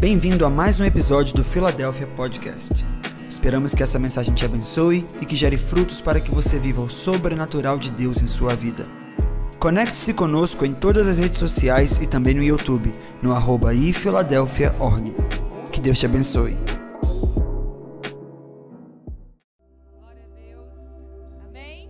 [0.00, 2.84] Bem-vindo a mais um episódio do Philadelphia Podcast.
[3.28, 6.90] Esperamos que essa mensagem te abençoe e que gere frutos para que você viva o
[6.90, 8.84] sobrenatural de Deus em sua vida.
[9.58, 15.14] Conecte-se conosco em todas as redes sociais e também no YouTube, no arroba ifiladelphia.org.
[15.72, 16.56] Que Deus te abençoe.
[19.92, 20.74] Glória a Deus.
[21.48, 21.88] Amém.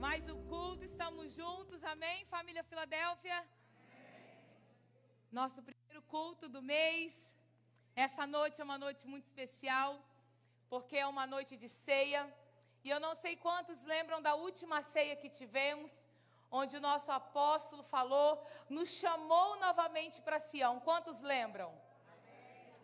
[0.00, 1.84] Mais um culto, estamos juntos.
[1.84, 3.42] Amém, família Filadélfia.
[5.30, 5.62] Nosso
[6.46, 7.34] culto do mês.
[7.94, 9.98] Essa noite é uma noite muito especial,
[10.68, 12.22] porque é uma noite de ceia.
[12.84, 16.08] E eu não sei quantos lembram da última ceia que tivemos,
[16.50, 18.30] onde o nosso apóstolo falou,
[18.68, 20.78] nos chamou novamente para Sião.
[20.80, 21.70] Quantos lembram?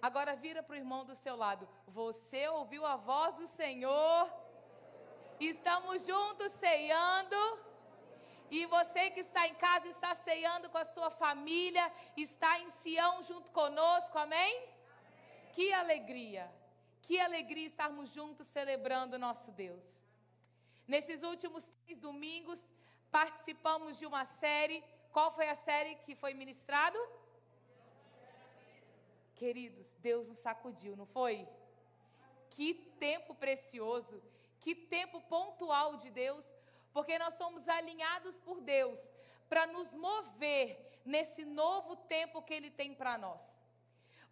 [0.01, 1.69] Agora vira para o irmão do seu lado.
[1.87, 4.23] Você ouviu a voz do Senhor?
[5.39, 7.41] Estamos juntos ceando.
[8.57, 11.85] E você que está em casa está ceando com a sua família,
[12.15, 14.55] está em Sião junto conosco, amém?
[15.55, 16.45] Que alegria,
[17.01, 19.83] que alegria estarmos juntos celebrando o nosso Deus.
[20.87, 22.61] Nesses últimos três domingos,
[23.11, 24.85] participamos de uma série.
[25.15, 26.99] Qual foi a série que foi ministrado?
[29.35, 31.49] Queridos, Deus nos sacudiu, não foi?
[32.51, 32.75] Que
[33.09, 34.23] tempo precioso,
[34.61, 36.45] que tempo pontual de Deus,
[36.93, 38.99] porque nós somos alinhados por Deus
[39.49, 43.59] para nos mover nesse novo tempo que Ele tem para nós.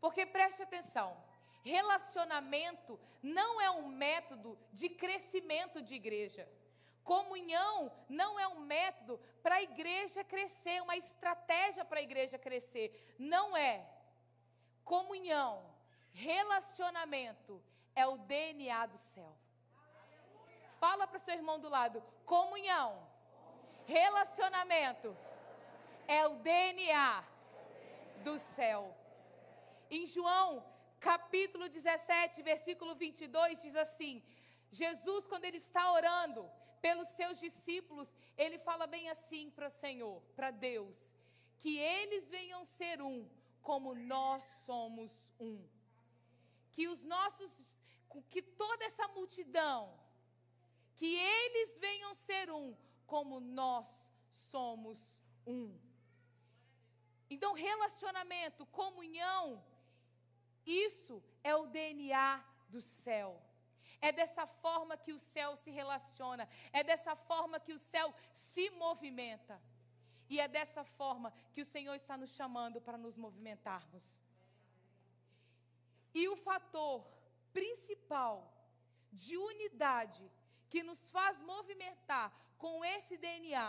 [0.01, 1.17] Porque preste atenção,
[1.63, 6.49] relacionamento não é um método de crescimento de igreja.
[7.03, 13.15] Comunhão não é um método para a igreja crescer, uma estratégia para a igreja crescer.
[13.19, 13.87] Não é.
[14.85, 15.75] Comunhão,
[16.13, 17.63] relacionamento
[17.95, 19.37] é o DNA do céu.
[20.83, 22.89] Fala para o seu irmão do lado: comunhão,
[23.85, 25.15] relacionamento
[26.09, 27.25] é o DNA
[28.25, 28.97] do céu.
[29.91, 30.65] Em João,
[30.99, 34.23] capítulo 17, versículo 22, diz assim:
[34.71, 36.51] Jesus, quando ele está orando
[36.81, 40.97] pelos seus discípulos, ele fala bem assim para o Senhor, para Deus:
[41.59, 43.29] que eles venham ser um,
[43.61, 45.63] como nós somos um.
[46.73, 47.77] Que os nossos,
[48.31, 49.81] que toda essa multidão,
[51.01, 55.75] que eles venham ser um, como nós somos um.
[57.31, 59.65] Então, relacionamento, comunhão,
[60.67, 63.41] isso é o DNA do céu.
[63.99, 68.69] É dessa forma que o céu se relaciona, é dessa forma que o céu se
[68.69, 69.59] movimenta.
[70.29, 74.05] E é dessa forma que o Senhor está nos chamando para nos movimentarmos.
[76.13, 77.11] E o fator
[77.55, 78.53] principal
[79.11, 80.31] de unidade
[80.71, 82.27] que nos faz movimentar
[82.63, 83.69] com esse DNA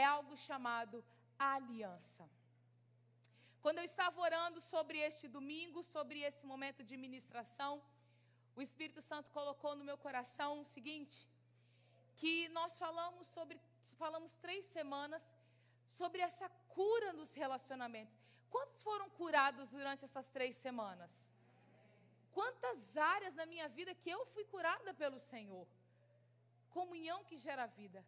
[0.00, 1.04] é algo chamado
[1.38, 2.28] aliança.
[3.62, 7.72] Quando eu estava orando sobre este domingo, sobre esse momento de ministração,
[8.56, 11.16] o Espírito Santo colocou no meu coração o seguinte:
[12.16, 13.60] que nós falamos sobre,
[14.04, 15.22] falamos três semanas
[15.86, 18.18] sobre essa cura nos relacionamentos.
[18.50, 21.12] Quantos foram curados durante essas três semanas?
[22.32, 25.66] Quantas áreas na minha vida que eu fui curada pelo Senhor?
[26.76, 28.04] Comunhão que gera vida.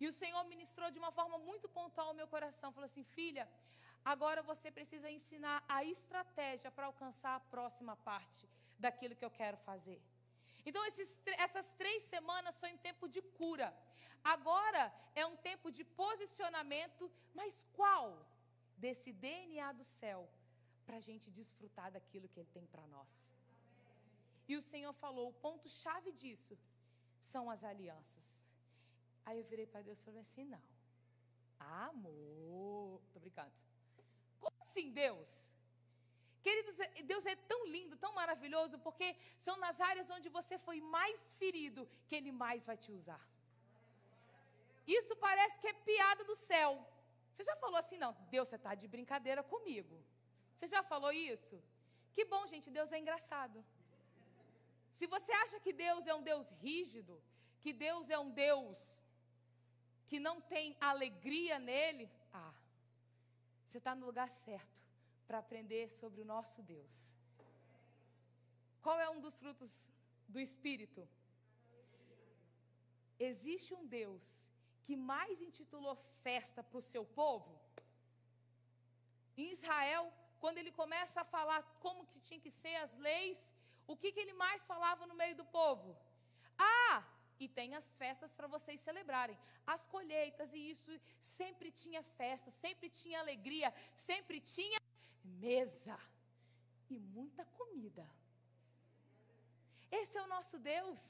[0.00, 2.72] E o Senhor ministrou de uma forma muito pontual ao meu coração.
[2.72, 3.48] Falou assim: filha,
[4.04, 8.48] agora você precisa ensinar a estratégia para alcançar a próxima parte
[8.78, 10.00] daquilo que eu quero fazer.
[10.66, 11.10] Então, esses,
[11.46, 13.68] essas três semanas foi um tempo de cura.
[14.22, 14.84] Agora
[15.14, 18.06] é um tempo de posicionamento, mas qual?
[18.76, 20.28] Desse DNA do céu,
[20.86, 23.10] para a gente desfrutar daquilo que Ele tem para nós.
[24.48, 26.58] E o Senhor falou: o ponto-chave disso
[27.32, 28.26] são as alianças.
[29.26, 30.62] Aí eu virei para Deus e falei assim: não.
[31.58, 33.00] Amor.
[33.12, 33.52] Tô brincando.
[34.40, 35.30] Como assim, Deus?
[36.46, 36.76] Queridos,
[37.12, 39.06] Deus é tão lindo, tão maravilhoso, porque
[39.44, 43.22] são nas áreas onde você foi mais ferido que Ele mais vai te usar.
[44.86, 46.70] Isso parece que é piada do céu.
[47.30, 49.96] Você já falou assim, não, Deus, você está de brincadeira comigo.
[50.54, 51.56] Você já falou isso?
[52.12, 53.64] Que bom, gente, Deus é engraçado.
[54.98, 57.14] Se você acha que Deus é um Deus rígido,
[57.60, 58.78] que Deus é um Deus
[60.06, 62.54] que não tem alegria nele, ah,
[63.64, 64.80] você está no lugar certo
[65.26, 66.94] para aprender sobre o nosso Deus.
[68.84, 69.90] Qual é um dos frutos
[70.28, 71.08] do Espírito?
[73.18, 74.24] Existe um Deus
[74.84, 75.96] que mais intitulou
[76.26, 77.58] festa para o seu povo?
[79.36, 83.52] Em Israel, quando ele começa a falar como que tinha que ser as leis,
[83.86, 85.96] o que, que ele mais falava no meio do povo?
[86.58, 87.04] Ah,
[87.38, 89.38] e tem as festas para vocês celebrarem.
[89.66, 90.90] As colheitas, e isso
[91.20, 94.78] sempre tinha festa, sempre tinha alegria, sempre tinha
[95.24, 95.98] mesa.
[96.90, 98.06] e muita comida.
[99.90, 101.00] Esse é o nosso Deus.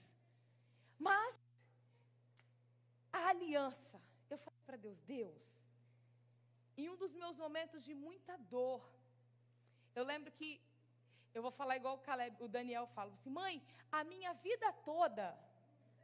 [0.99, 1.41] Mas
[3.13, 4.01] a aliança,
[4.31, 5.47] eu falei para Deus, Deus,
[6.77, 8.83] em um dos meus momentos de muita dor,
[9.95, 10.61] eu lembro que
[11.35, 13.55] eu vou falar igual o, Caleb, o Daniel fala assim, mãe,
[13.91, 15.27] a minha vida toda,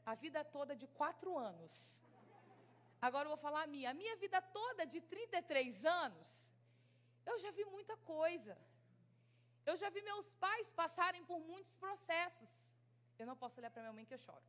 [0.05, 1.75] a vida toda de quatro anos.
[3.01, 6.53] Agora eu vou falar a minha, a minha vida toda de 33 anos,
[7.31, 8.57] eu já vi muita coisa.
[9.65, 12.51] Eu já vi meus pais passarem por muitos processos.
[13.19, 14.47] Eu não posso olhar para minha mãe que eu choro.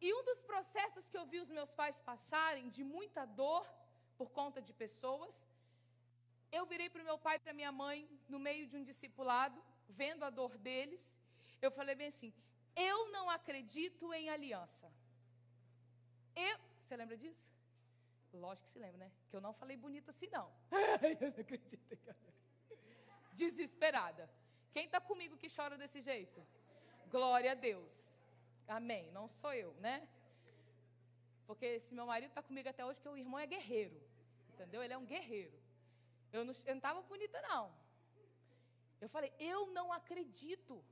[0.00, 3.64] E um dos processos que eu vi os meus pais passarem de muita dor
[4.18, 5.34] por conta de pessoas,
[6.52, 9.62] eu virei para o meu pai e para minha mãe no meio de um discipulado,
[9.88, 11.16] vendo a dor deles.
[11.62, 12.32] Eu falei bem assim:
[12.74, 14.90] eu não acredito em aliança.
[16.34, 17.52] Eu, você lembra disso?
[18.32, 19.12] Lógico que se lembra, né?
[19.28, 20.50] Que eu não falei bonito assim, não.
[21.20, 21.98] eu não acredito em.
[23.32, 24.30] Desesperada.
[24.72, 26.46] Quem está comigo que chora desse jeito?
[27.08, 28.18] Glória a Deus.
[28.68, 29.10] Amém.
[29.10, 30.08] Não sou eu, né?
[31.46, 34.00] Porque se meu marido está comigo até hoje, que o irmão é guerreiro.
[34.50, 34.82] Entendeu?
[34.82, 35.59] Ele é um guerreiro.
[36.32, 37.72] Eu não estava bonita, não.
[39.00, 40.84] Eu falei, eu não acredito.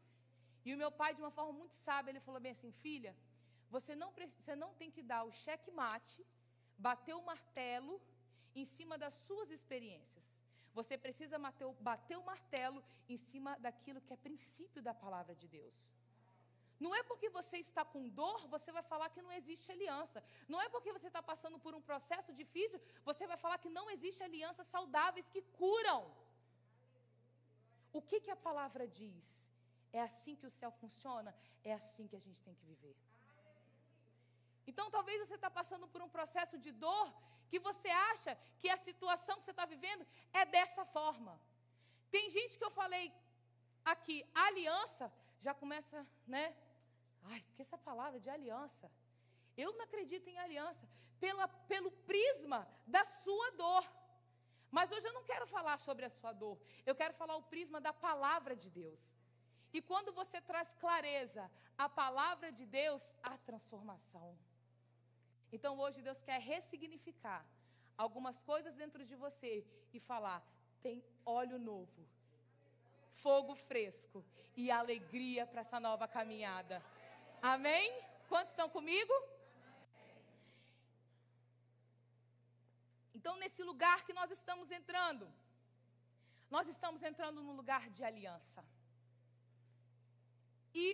[0.64, 3.14] E o meu pai, de uma forma muito sábia, ele falou bem assim: filha,
[3.70, 6.26] você não, você não tem que dar o cheque-mate,
[6.76, 8.00] bater o martelo
[8.54, 10.26] em cima das suas experiências.
[10.74, 15.48] Você precisa bater, bater o martelo em cima daquilo que é princípio da palavra de
[15.48, 15.74] Deus.
[16.84, 20.22] Não é porque você está com dor, você vai falar que não existe aliança.
[20.52, 23.90] Não é porque você está passando por um processo difícil, você vai falar que não
[23.90, 26.00] existe alianças saudáveis que curam.
[27.92, 29.50] O que, que a palavra diz?
[29.92, 31.34] É assim que o céu funciona?
[31.64, 32.96] É assim que a gente tem que viver.
[34.70, 37.06] Então, talvez você está passando por um processo de dor
[37.50, 41.40] que você acha que a situação que você está vivendo é dessa forma.
[42.10, 43.12] Tem gente que eu falei
[43.92, 45.10] aqui, aliança,
[45.40, 46.44] já começa, né?
[47.30, 48.90] Ai, que essa palavra de aliança.
[49.56, 50.88] Eu não acredito em aliança
[51.20, 53.84] pela, pelo prisma da sua dor.
[54.70, 56.58] Mas hoje eu não quero falar sobre a sua dor.
[56.84, 59.02] Eu quero falar o prisma da palavra de Deus.
[59.72, 64.38] E quando você traz clareza à palavra de Deus, há transformação.
[65.52, 67.44] Então hoje Deus quer ressignificar
[67.96, 70.42] algumas coisas dentro de você e falar:
[70.82, 72.06] tem óleo novo,
[73.12, 74.24] fogo fresco
[74.56, 76.82] e alegria para essa nova caminhada.
[77.42, 77.92] Amém?
[78.28, 79.12] Quantos estão comigo?
[83.14, 85.28] Então, nesse lugar que nós estamos entrando,
[86.50, 88.64] nós estamos entrando num lugar de aliança.
[90.74, 90.86] E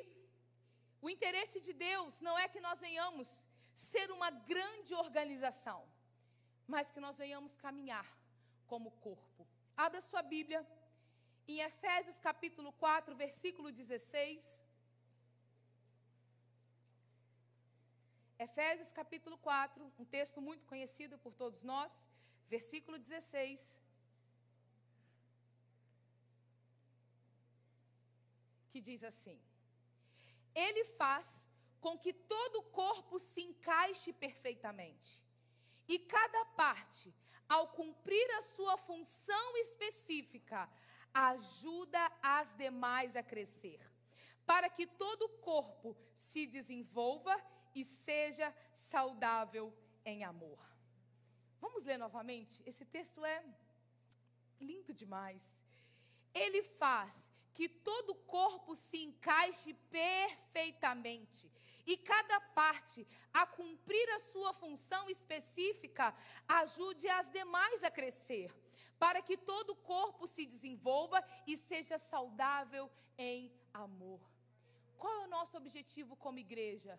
[1.00, 5.86] o interesse de Deus não é que nós venhamos ser uma grande organização,
[6.66, 8.06] mas que nós venhamos caminhar
[8.66, 9.46] como corpo.
[9.76, 10.66] Abra sua Bíblia
[11.46, 14.63] em Efésios capítulo 4, versículo 16.
[18.38, 21.92] Efésios capítulo 4, um texto muito conhecido por todos nós,
[22.48, 23.80] versículo 16.
[28.70, 29.40] Que diz assim:
[30.52, 31.46] Ele faz
[31.80, 35.22] com que todo o corpo se encaixe perfeitamente.
[35.86, 37.14] E cada parte,
[37.48, 40.68] ao cumprir a sua função específica,
[41.12, 43.80] ajuda as demais a crescer,
[44.44, 47.40] para que todo o corpo se desenvolva
[47.74, 49.72] e seja saudável
[50.04, 50.58] em amor.
[51.60, 52.62] Vamos ler novamente?
[52.66, 53.44] Esse texto é
[54.60, 55.62] lindo demais.
[56.32, 61.50] Ele faz que todo o corpo se encaixe perfeitamente
[61.86, 66.14] e cada parte, a cumprir a sua função específica,
[66.48, 68.50] ajude as demais a crescer,
[68.98, 74.20] para que todo o corpo se desenvolva e seja saudável em amor.
[74.96, 76.98] Qual é o nosso objetivo como igreja?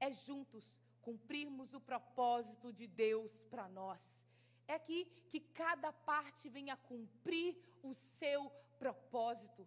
[0.00, 0.64] É juntos
[1.02, 4.26] cumprirmos o propósito de Deus para nós.
[4.66, 9.66] É aqui que cada parte venha cumprir o seu propósito.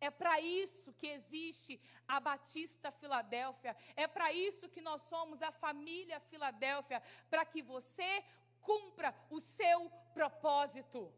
[0.00, 3.76] É para isso que existe a Batista Filadélfia.
[3.94, 8.24] É para isso que nós somos a família Filadélfia, para que você
[8.60, 11.12] cumpra o seu propósito.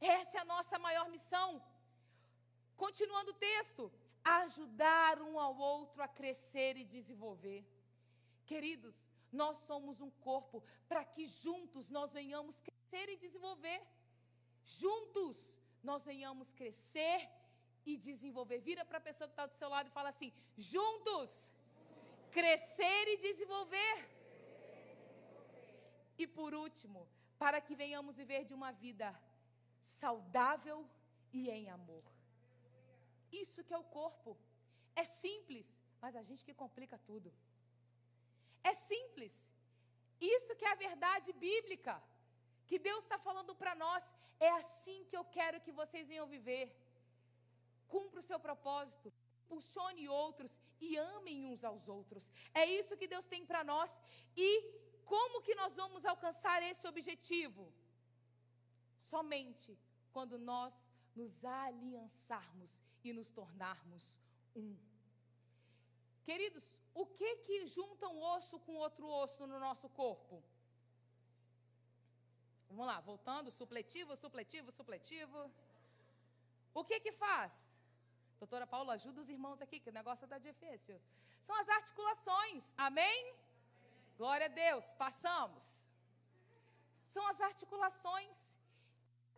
[0.00, 1.62] Essa é a nossa maior missão.
[2.76, 3.90] Continuando o texto,
[4.22, 7.66] ajudar um ao outro a crescer e desenvolver.
[8.50, 8.96] Queridos,
[9.40, 10.58] nós somos um corpo
[10.90, 13.80] para que juntos nós venhamos crescer e desenvolver.
[14.80, 15.36] Juntos
[15.88, 17.20] nós venhamos crescer
[17.84, 18.58] e desenvolver.
[18.68, 21.30] Vira para a pessoa que está do seu lado e fala assim: juntos,
[22.38, 23.96] crescer e desenvolver.
[26.22, 27.06] E por último,
[27.38, 29.08] para que venhamos viver de uma vida
[29.80, 30.78] saudável
[31.32, 32.04] e em amor.
[33.30, 34.30] Isso que é o corpo.
[34.96, 35.66] É simples,
[36.00, 37.30] mas a gente que complica tudo.
[38.70, 39.34] É simples.
[40.36, 41.94] Isso que é a verdade bíblica.
[42.68, 44.02] Que Deus está falando para nós.
[44.48, 46.66] É assim que eu quero que vocês venham viver.
[47.94, 49.12] Cumpra o seu propósito.
[49.44, 50.52] Impulsione outros
[50.86, 52.24] e amem uns aos outros.
[52.52, 53.90] É isso que Deus tem para nós.
[54.36, 54.50] E
[55.12, 57.72] como que nós vamos alcançar esse objetivo?
[58.98, 59.78] Somente
[60.12, 60.74] quando nós
[61.16, 62.70] nos aliançarmos
[63.02, 64.04] e nos tornarmos
[64.54, 64.76] um.
[66.28, 66.66] Queridos,
[67.02, 70.36] o que que junta um osso com outro osso no nosso corpo?
[72.68, 75.38] Vamos lá, voltando, supletivo, supletivo, supletivo.
[76.74, 77.52] O que que faz?
[78.38, 81.00] Doutora Paula, ajuda os irmãos aqui, que o negócio está difícil.
[81.46, 83.20] São as articulações, amém?
[83.22, 83.34] amém?
[84.18, 85.64] Glória a Deus, passamos.
[87.14, 88.36] São as articulações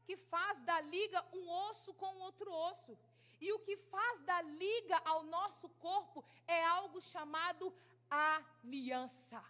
[0.07, 2.99] que faz da liga um osso com outro osso.
[3.41, 7.75] E o que faz da liga ao nosso corpo é algo chamado
[8.11, 9.43] aliança.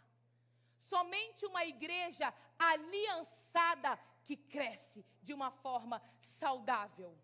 [0.76, 7.16] Somente uma igreja aliançada que cresce de uma forma saudável.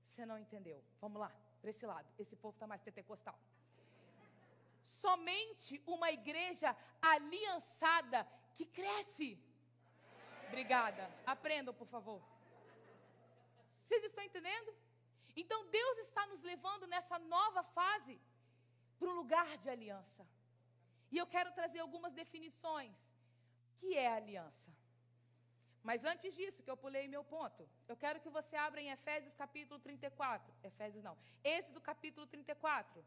[0.00, 0.82] Você não entendeu?
[1.00, 1.30] Vamos lá,
[1.60, 2.08] para esse lado.
[2.18, 3.38] Esse povo está mais pentecostal.
[4.82, 9.38] Somente uma igreja aliançada que cresce.
[10.48, 11.08] Obrigada.
[11.26, 12.20] Aprendam, por favor.
[13.70, 14.74] Vocês estão entendendo?
[15.36, 18.20] Então Deus está nos levando nessa nova fase
[18.98, 20.26] para um lugar de aliança.
[21.10, 22.98] E eu quero trazer algumas definições.
[23.70, 24.70] O que é aliança?
[25.82, 29.34] Mas antes disso, que eu pulei meu ponto, eu quero que você abra em Efésios
[29.34, 30.54] capítulo 34.
[30.62, 31.18] Efésios não.
[31.42, 33.04] Esse do capítulo 34.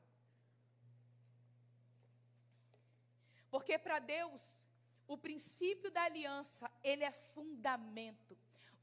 [3.50, 4.68] Porque para Deus,
[5.08, 8.35] o princípio da aliança, ele é fundamento.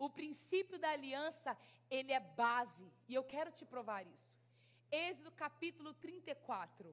[0.05, 1.57] O princípio da aliança,
[1.89, 2.87] ele é base.
[3.09, 4.35] E eu quero te provar isso.
[4.91, 6.93] Êxodo capítulo 34.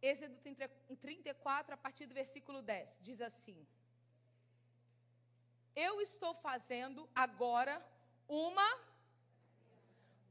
[0.00, 0.36] Êxodo
[1.00, 3.58] 34, a partir do versículo 10, diz assim:
[5.74, 7.74] Eu estou fazendo agora
[8.28, 8.68] uma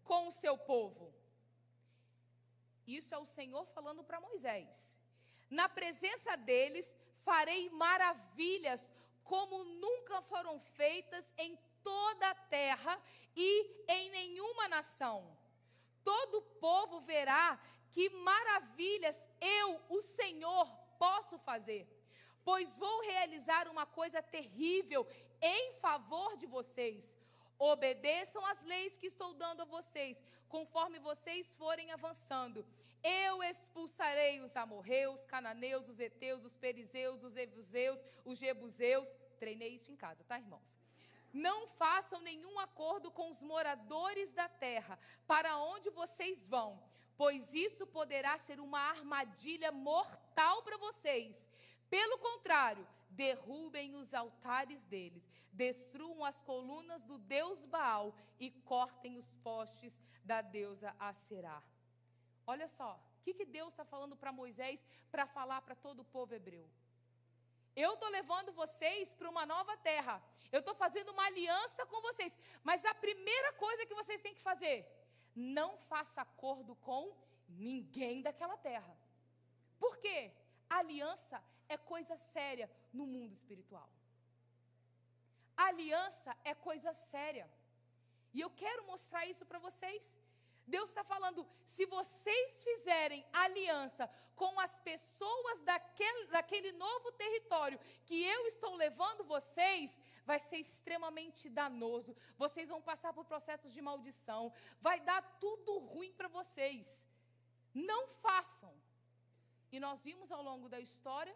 [0.06, 1.13] com o seu povo
[2.88, 5.00] isso é o Senhor falando para Moisés.
[5.50, 8.92] Na presença deles farei maravilhas
[9.24, 13.02] como nunca foram feitas em toda a terra
[13.36, 15.38] e em nenhuma nação.
[16.04, 17.60] Todo povo verá
[17.90, 21.88] que maravilhas eu, o Senhor, posso fazer.
[22.44, 25.08] Pois vou realizar uma coisa terrível
[25.42, 27.16] em favor de vocês.
[27.58, 30.22] Obedeçam as leis que estou dando a vocês,
[30.53, 32.63] conforme vocês forem avançando.
[33.03, 39.07] Eu expulsarei os amorreus, cananeus, os heteus, os perizeus, os evuseus, os jebuseus.
[39.39, 40.77] Treinei isso em casa, tá, irmãos?
[41.33, 46.79] Não façam nenhum acordo com os moradores da terra, para onde vocês vão,
[47.17, 51.50] pois isso poderá ser uma armadilha mortal para vocês.
[51.89, 59.36] Pelo contrário, derrubem os altares deles, destruam as colunas do deus Baal e cortem os
[59.38, 61.62] postes da deusa Aserá.
[62.46, 66.05] Olha só, o que, que Deus está falando para Moisés para falar para todo o
[66.05, 66.70] povo hebreu?
[67.75, 70.22] Eu estou levando vocês para uma nova terra.
[70.51, 72.38] Eu estou fazendo uma aliança com vocês.
[72.63, 74.86] Mas a primeira coisa que vocês têm que fazer,
[75.34, 77.15] não faça acordo com
[77.50, 78.96] ninguém daquela terra.
[79.79, 80.32] Por quê?
[80.70, 83.89] aliança é coisa séria no mundo espiritual.
[85.55, 87.50] aliança é coisa séria.
[88.34, 90.17] E eu quero mostrar isso para vocês.
[90.65, 98.24] Deus está falando: se vocês fizerem aliança com as pessoas daquele, daquele novo território que
[98.24, 102.15] eu estou levando vocês, vai ser extremamente danoso.
[102.38, 104.53] Vocês vão passar por processos de maldição.
[104.79, 107.08] Vai dar tudo ruim para vocês.
[107.74, 108.74] Não façam.
[109.72, 111.36] E nós vimos ao longo da história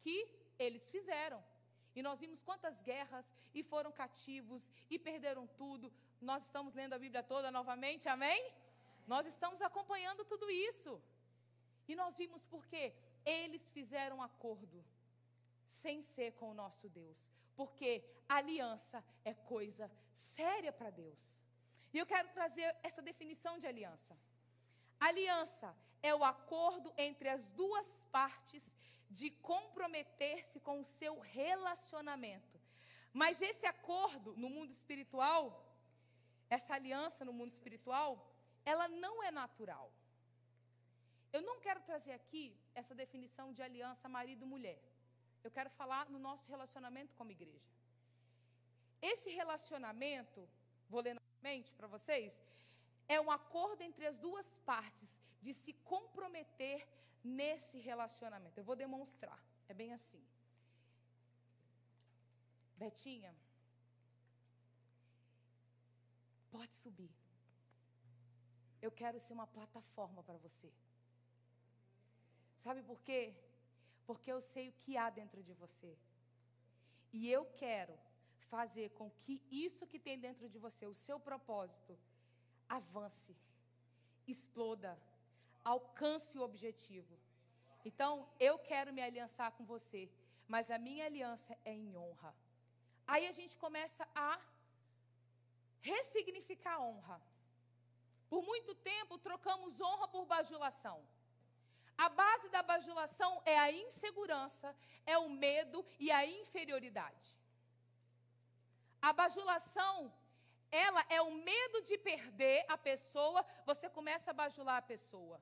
[0.00, 0.16] que
[0.58, 1.42] eles fizeram.
[1.94, 5.92] E nós vimos quantas guerras e foram cativos e perderam tudo.
[6.20, 8.40] Nós estamos lendo a Bíblia toda novamente, amém?
[9.06, 11.02] Nós estamos acompanhando tudo isso.
[11.88, 12.92] E nós vimos porque
[13.24, 14.84] eles fizeram acordo
[15.66, 17.18] sem ser com o nosso Deus.
[17.56, 21.42] Porque aliança é coisa séria para Deus.
[21.92, 24.16] E eu quero trazer essa definição de aliança.
[25.00, 28.74] Aliança é o acordo entre as duas partes
[29.10, 32.60] de comprometer-se com o seu relacionamento.
[33.12, 35.42] Mas esse acordo no mundo espiritual,
[36.50, 38.10] essa aliança no mundo espiritual,
[38.64, 39.92] ela não é natural.
[41.32, 44.80] Eu não quero trazer aqui essa definição de aliança marido-mulher.
[45.42, 47.70] Eu quero falar no nosso relacionamento como igreja.
[49.00, 50.48] Esse relacionamento,
[50.88, 52.42] vou ler novamente para vocês,
[53.08, 56.86] é um acordo entre as duas partes de se comprometer
[57.40, 58.58] nesse relacionamento.
[58.58, 59.40] Eu vou demonstrar.
[59.68, 60.24] É bem assim.
[62.82, 63.34] Betinha,
[66.56, 67.10] pode subir.
[68.80, 70.70] Eu quero ser uma plataforma para você.
[72.56, 73.34] Sabe por quê?
[74.06, 75.92] Porque eu sei o que há dentro de você.
[77.12, 77.98] E eu quero
[78.54, 81.98] fazer com que isso que tem dentro de você, o seu propósito,
[82.68, 83.36] avance,
[84.26, 84.98] exploda,
[85.64, 87.17] alcance o objetivo.
[87.84, 90.10] Então, eu quero me aliançar com você,
[90.46, 92.34] mas a minha aliança é em honra.
[93.06, 94.40] Aí a gente começa a
[95.80, 97.22] ressignificar a honra.
[98.28, 101.06] Por muito tempo trocamos honra por bajulação.
[101.96, 107.36] A base da bajulação é a insegurança, é o medo e a inferioridade.
[109.00, 110.12] A bajulação,
[110.70, 115.40] ela é o medo de perder a pessoa, você começa a bajular a pessoa.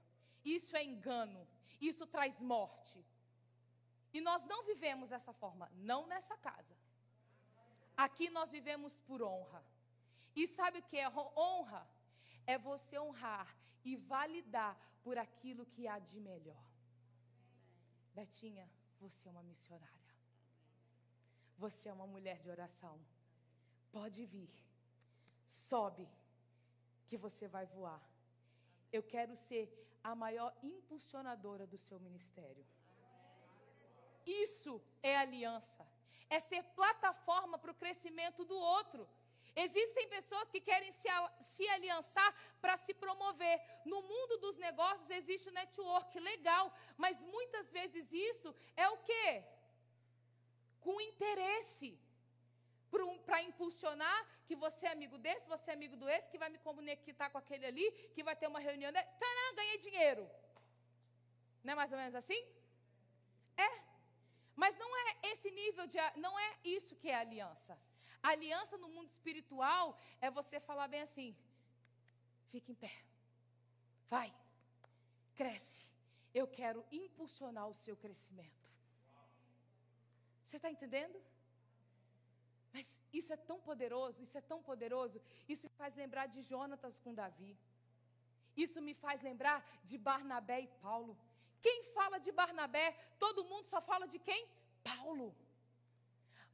[0.54, 1.46] Isso é engano,
[1.80, 3.04] isso traz morte.
[4.12, 6.76] E nós não vivemos dessa forma, não nessa casa.
[7.96, 9.62] Aqui nós vivemos por honra.
[10.34, 11.82] E sabe o que é honra?
[12.46, 13.48] É você honrar
[13.84, 16.64] e validar por aquilo que há de melhor.
[18.14, 20.14] Betinha, você é uma missionária.
[21.58, 23.00] Você é uma mulher de oração.
[23.90, 24.52] Pode vir.
[25.46, 26.08] Sobe,
[27.06, 28.02] que você vai voar.
[28.98, 29.64] Eu quero ser
[30.10, 32.64] a maior impulsionadora do seu ministério.
[34.44, 35.84] Isso é aliança
[36.28, 39.08] é ser plataforma para o crescimento do outro.
[39.54, 41.08] Existem pessoas que querem se,
[41.40, 43.58] se aliançar para se promover.
[43.84, 49.44] No mundo dos negócios existe o network legal, mas muitas vezes isso é o quê?
[50.80, 51.98] Com interesse.
[53.24, 56.58] Para impulsionar que você é amigo desse, você é amigo do esse, que vai me
[56.58, 58.92] conectar com aquele ali, que vai ter uma reunião.
[58.92, 60.30] Tcharam, ganhei dinheiro.
[61.64, 62.40] Não é mais ou menos assim?
[63.56, 63.70] É.
[64.54, 65.98] Mas não é esse nível de.
[66.16, 67.78] Não é isso que é aliança.
[68.22, 71.36] Aliança no mundo espiritual é você falar bem assim:
[72.50, 72.92] fique em pé.
[74.08, 74.32] Vai.
[75.34, 75.90] Cresce.
[76.32, 78.70] Eu quero impulsionar o seu crescimento.
[80.42, 81.20] Você está entendendo?
[82.76, 85.18] Mas isso é tão poderoso, isso é tão poderoso.
[85.48, 87.52] Isso me faz lembrar de Jonatas com Davi.
[88.64, 89.58] Isso me faz lembrar
[89.88, 91.16] de Barnabé e Paulo.
[91.64, 92.86] Quem fala de Barnabé,
[93.18, 94.42] todo mundo só fala de quem?
[94.84, 95.28] Paulo.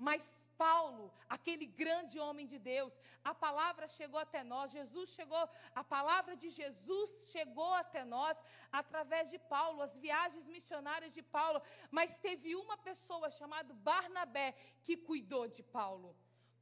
[0.08, 0.22] Mas
[0.62, 1.04] Paulo,
[1.36, 2.92] aquele grande homem de Deus,
[3.30, 5.42] a palavra chegou até nós, Jesus chegou,
[5.80, 8.36] a palavra de Jesus chegou até nós
[8.80, 11.60] através de Paulo, as viagens missionárias de Paulo,
[11.98, 14.48] mas teve uma pessoa chamada Barnabé
[14.86, 16.10] que cuidou de Paulo.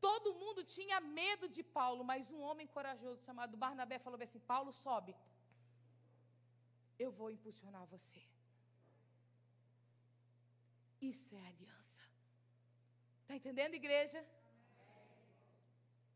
[0.09, 4.73] Todo mundo tinha medo de Paulo, mas um homem corajoso chamado Barnabé falou assim: Paulo,
[4.85, 5.15] sobe,
[7.05, 8.23] eu vou impulsionar você.
[11.13, 12.00] Isso é aliança.
[13.31, 14.21] Está entendendo, igreja?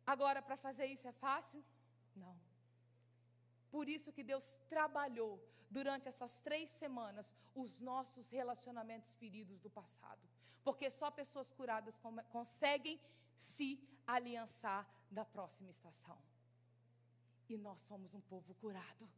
[0.05, 1.65] Agora, para fazer isso é fácil?
[2.17, 2.35] Não.
[3.71, 5.33] Por isso que Deus trabalhou
[5.71, 10.29] durante essas três semanas os nossos relacionamentos feridos do passado.
[10.65, 12.01] Porque só pessoas curadas
[12.33, 13.01] conseguem
[13.37, 13.69] se
[14.05, 16.19] aliançar da próxima estação.
[17.49, 19.09] E nós somos um povo curado.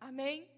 [0.00, 0.48] Amém?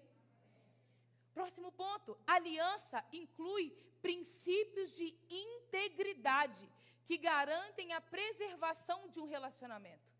[1.33, 3.65] Próximo ponto: aliança inclui
[4.01, 6.63] princípios de integridade
[7.05, 10.11] que garantem a preservação de um relacionamento.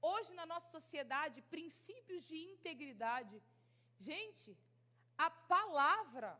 [0.00, 3.36] Hoje, na nossa sociedade, princípios de integridade.
[3.98, 4.56] Gente,
[5.16, 6.30] a palavra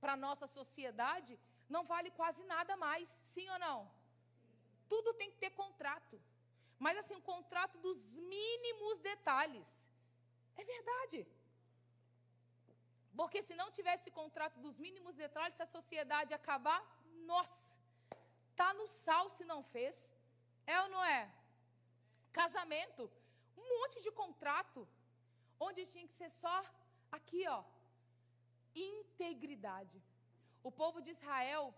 [0.00, 3.78] para a nossa sociedade não vale quase nada mais, sim ou não?
[4.88, 6.20] Tudo tem que ter contrato.
[6.78, 9.88] Mas assim, um contrato dos mínimos detalhes.
[10.56, 11.26] É verdade.
[13.20, 16.80] Porque se não tivesse contrato dos mínimos detalhes, se a sociedade acabar,
[17.32, 17.78] nossa,
[18.60, 19.94] tá no sal se não fez.
[20.66, 21.22] É ou não é?
[22.40, 23.10] Casamento,
[23.56, 24.86] um monte de contrato,
[25.66, 26.56] onde tinha que ser só
[27.10, 27.64] aqui, ó,
[28.74, 29.98] integridade.
[30.62, 31.74] O povo de Israel,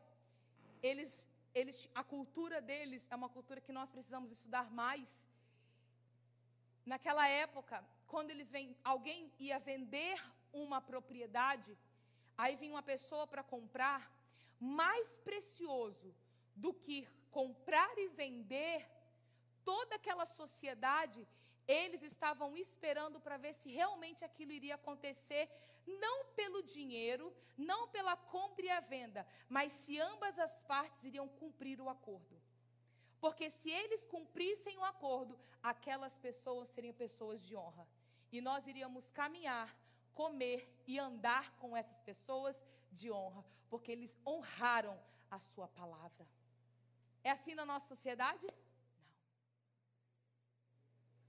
[0.82, 5.10] eles, eles, a cultura deles é uma cultura que nós precisamos estudar mais.
[6.84, 10.18] Naquela época, quando eles vêm, alguém ia vender
[10.66, 11.70] uma propriedade,
[12.36, 14.00] aí vinha uma pessoa para comprar,
[14.60, 16.14] mais precioso
[16.54, 18.78] do que comprar e vender,
[19.64, 21.20] toda aquela sociedade
[21.68, 25.44] Eles estavam esperando para ver se realmente aquilo iria acontecer,
[25.86, 31.28] não pelo dinheiro, não pela compra e a venda, mas se ambas as partes iriam
[31.28, 32.40] cumprir o acordo.
[33.20, 37.86] Porque se eles cumprissem o acordo, aquelas pessoas seriam pessoas de honra.
[38.32, 39.68] E nós iríamos caminhar,
[40.18, 44.98] comer e andar com essas pessoas de honra, porque eles honraram
[45.30, 46.26] a sua palavra.
[47.22, 48.44] É assim na nossa sociedade?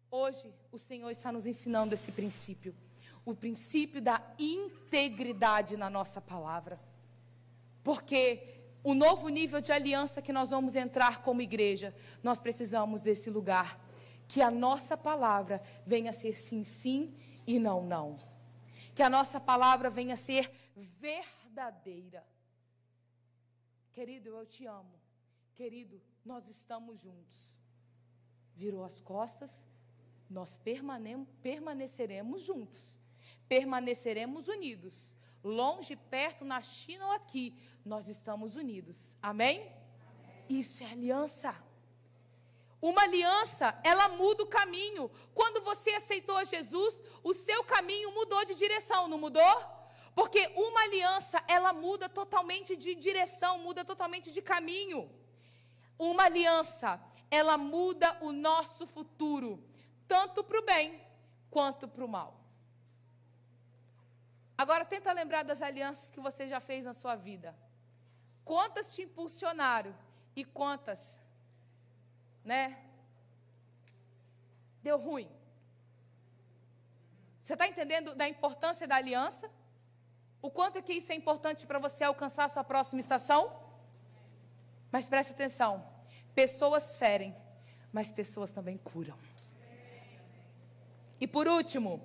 [0.09, 2.75] Hoje, o Senhor está nos ensinando esse princípio.
[3.23, 6.79] O princípio da integridade na nossa palavra.
[7.83, 13.29] Porque o novo nível de aliança que nós vamos entrar como igreja, nós precisamos desse
[13.29, 13.79] lugar.
[14.27, 18.38] Que a nossa palavra venha a ser sim, sim e não, não.
[18.99, 22.21] Que a nossa palavra venha a ser verdadeira.
[23.93, 24.99] Querido, eu te amo.
[25.55, 27.57] Querido, nós estamos juntos.
[28.53, 29.65] Virou as costas,
[30.29, 30.59] nós
[31.41, 32.99] permaneceremos juntos,
[33.47, 35.15] permaneceremos unidos.
[35.41, 39.15] Longe, perto, na China ou aqui, nós estamos unidos.
[39.21, 39.61] Amém?
[39.61, 39.77] Amém?
[40.49, 41.55] Isso é aliança.
[42.81, 45.11] Uma aliança, ela muda o caminho.
[45.33, 49.55] Quando você aceitou Jesus, o seu caminho mudou de direção, não mudou?
[50.15, 55.09] Porque uma aliança, ela muda totalmente de direção, muda totalmente de caminho.
[55.97, 59.63] Uma aliança, ela muda o nosso futuro
[60.07, 60.99] tanto para o bem
[61.51, 62.39] quanto para o mal.
[64.57, 67.55] Agora tenta lembrar das alianças que você já fez na sua vida.
[68.43, 69.95] Quantas te impulsionaram
[70.35, 71.21] e quantas,
[72.43, 72.77] né?
[74.81, 75.29] Deu ruim.
[77.41, 79.49] Você está entendendo da importância da aliança?
[80.41, 83.51] O quanto que isso é importante para você alcançar a sua próxima estação?
[84.91, 85.85] Mas preste atenção:
[86.33, 87.35] pessoas ferem,
[87.91, 89.17] mas pessoas também curam.
[91.19, 92.01] E por último,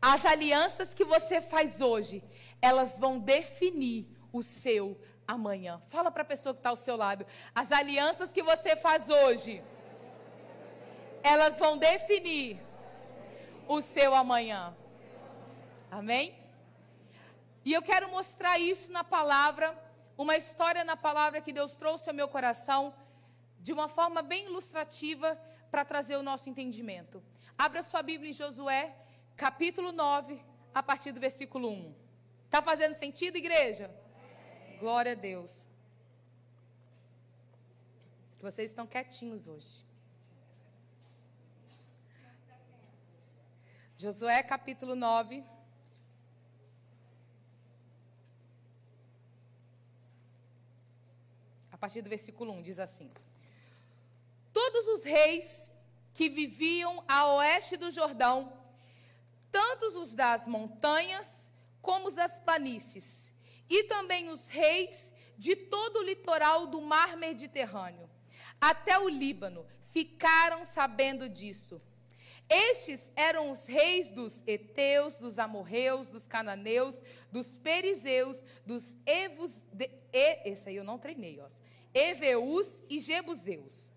[0.00, 2.22] as alianças que você faz hoje,
[2.62, 5.80] elas vão definir o seu amanhã.
[5.86, 7.26] Fala para a pessoa que está ao seu lado.
[7.54, 9.62] As alianças que você faz hoje,
[11.22, 12.60] elas vão definir
[13.68, 14.76] o seu amanhã.
[15.90, 16.38] Amém?
[17.64, 19.76] E eu quero mostrar isso na palavra,
[20.16, 22.94] uma história na palavra que Deus trouxe ao meu coração,
[23.58, 25.36] de uma forma bem ilustrativa,
[25.70, 27.22] para trazer o nosso entendimento.
[27.58, 28.94] Abra sua Bíblia em Josué,
[29.36, 30.40] capítulo 9,
[30.72, 31.94] a partir do versículo 1.
[32.44, 33.90] Está fazendo sentido, igreja?
[34.78, 35.66] Glória a Deus.
[38.42, 39.82] Vocês estão quietinhos hoje.
[43.96, 45.42] Josué capítulo 9.
[51.72, 53.08] A partir do versículo 1 diz assim:
[54.52, 55.72] Todos os reis
[56.12, 58.52] que viviam a oeste do Jordão,
[59.50, 61.48] tantos os das montanhas
[61.80, 63.32] como os das planícies,
[63.68, 68.08] e também os reis de todo o litoral do mar Mediterrâneo,
[68.60, 71.80] até o Líbano, ficaram sabendo disso.
[72.48, 78.96] Estes eram os reis dos Eteus, dos Amorreus, dos Cananeus, dos Perizeus, dos
[79.72, 81.48] de, e, esse aí eu não treinei, ó,
[81.92, 83.90] Eveus e Jebuseus.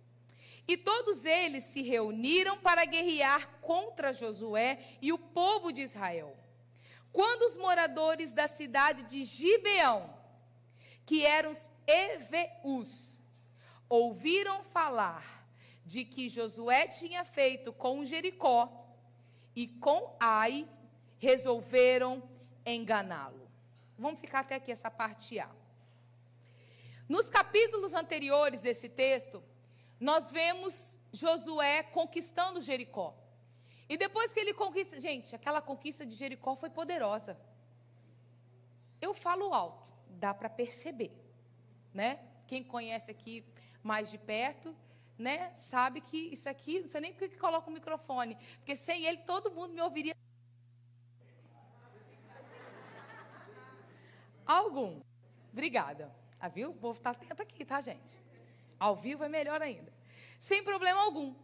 [0.67, 6.38] E todos eles se reuniram para guerrear contra Josué e o povo de Israel.
[7.11, 10.13] Quando os moradores da cidade de Gibeão,
[11.05, 13.19] que eram os Eveus,
[13.87, 15.47] ouviram falar
[15.85, 18.87] de que Josué tinha feito com Jericó
[19.55, 20.67] e com Ai,
[21.17, 22.21] resolveram
[22.65, 23.49] enganá-lo.
[23.97, 25.49] Vamos ficar até aqui essa parte A.
[27.09, 29.43] Nos capítulos anteriores desse texto,
[29.99, 33.15] nós vemos Josué conquistando Jericó.
[33.89, 37.37] E depois que ele conquista, gente, aquela conquista de Jericó foi poderosa.
[39.01, 41.11] Eu falo alto, dá para perceber,
[41.93, 42.19] né?
[42.47, 43.43] Quem conhece aqui
[43.83, 44.75] mais de perto,
[45.17, 49.05] né, sabe que isso aqui, não sei nem por que coloca o microfone, porque sem
[49.05, 50.15] ele todo mundo me ouviria.
[54.45, 55.01] Algum.
[55.51, 56.11] Obrigada.
[56.39, 56.73] Ah, viu?
[56.73, 58.17] Vou estar atento aqui, tá, gente?
[58.79, 59.93] Ao vivo é melhor ainda.
[60.39, 61.35] Sem problema algum.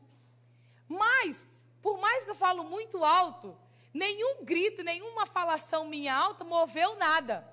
[0.88, 1.55] Mas,
[1.86, 3.56] por mais que eu falo muito alto,
[3.94, 7.48] nenhum grito, nenhuma falação minha alta moveu nada.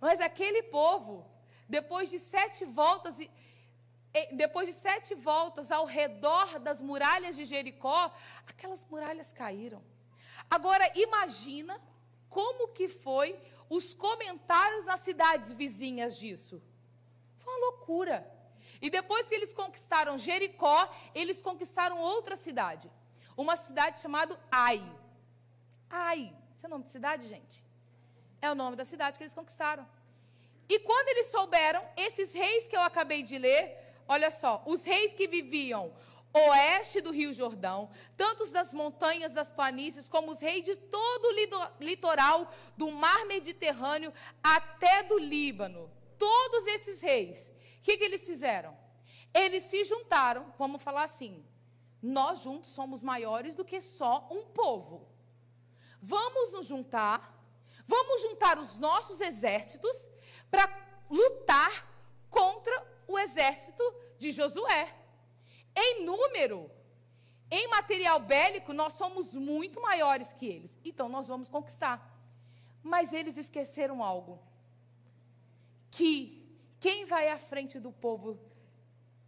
[0.00, 1.28] Mas aquele povo,
[1.68, 3.16] depois de sete voltas,
[4.34, 8.14] depois de sete voltas ao redor das muralhas de Jericó,
[8.46, 9.82] aquelas muralhas caíram.
[10.48, 11.74] Agora imagina
[12.28, 13.36] como que foi
[13.68, 16.62] os comentários nas cidades vizinhas disso.
[17.36, 18.16] Foi uma loucura.
[18.80, 22.88] E depois que eles conquistaram Jericó, eles conquistaram outra cidade.
[23.42, 24.80] Uma cidade chamada Ai.
[25.90, 27.62] Ai, esse é o nome de cidade, gente?
[28.40, 29.86] É o nome da cidade que eles conquistaram.
[30.68, 33.62] E quando eles souberam, esses reis que eu acabei de ler,
[34.08, 35.92] olha só, os reis que viviam
[36.32, 41.84] oeste do Rio Jordão, tanto das montanhas, das planícies, como os reis de todo o
[41.84, 45.90] litoral do mar Mediterrâneo até do Líbano.
[46.18, 48.76] Todos esses reis, o que, que eles fizeram?
[49.34, 51.44] Eles se juntaram, vamos falar assim,
[52.02, 55.06] nós juntos somos maiores do que só um povo.
[56.00, 57.40] Vamos nos juntar,
[57.86, 60.10] vamos juntar os nossos exércitos
[60.50, 60.68] para
[61.08, 61.88] lutar
[62.28, 62.74] contra
[63.06, 63.82] o exército
[64.18, 64.92] de Josué.
[65.76, 66.68] Em número,
[67.50, 70.76] em material bélico, nós somos muito maiores que eles.
[70.84, 72.10] Então nós vamos conquistar.
[72.82, 74.40] Mas eles esqueceram algo.
[75.90, 76.42] Que
[76.80, 78.38] quem vai à frente do povo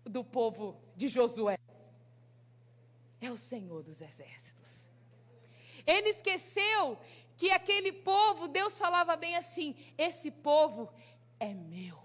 [0.05, 1.57] do povo de Josué
[3.25, 4.89] é o Senhor dos exércitos.
[5.87, 6.99] Ele esqueceu
[7.37, 10.93] que aquele povo, Deus falava bem assim: esse povo
[11.39, 11.99] é meu.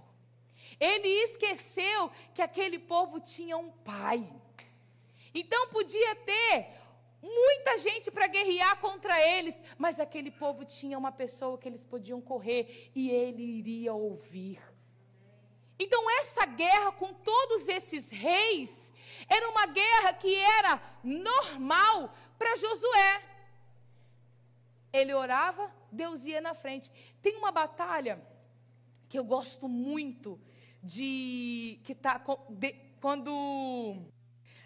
[0.79, 4.27] Ele esqueceu que aquele povo tinha um pai.
[5.33, 6.67] Então podia ter
[7.21, 12.21] muita gente para guerrear contra eles, mas aquele povo tinha uma pessoa que eles podiam
[12.21, 14.59] correr e ele iria ouvir.
[15.79, 18.91] Então essa guerra com todos esses reis
[19.29, 23.23] era uma guerra que era normal para Josué.
[24.91, 26.91] Ele orava, Deus ia na frente.
[27.21, 28.21] Tem uma batalha
[29.07, 30.39] que eu gosto muito
[30.83, 33.95] de que tá de, quando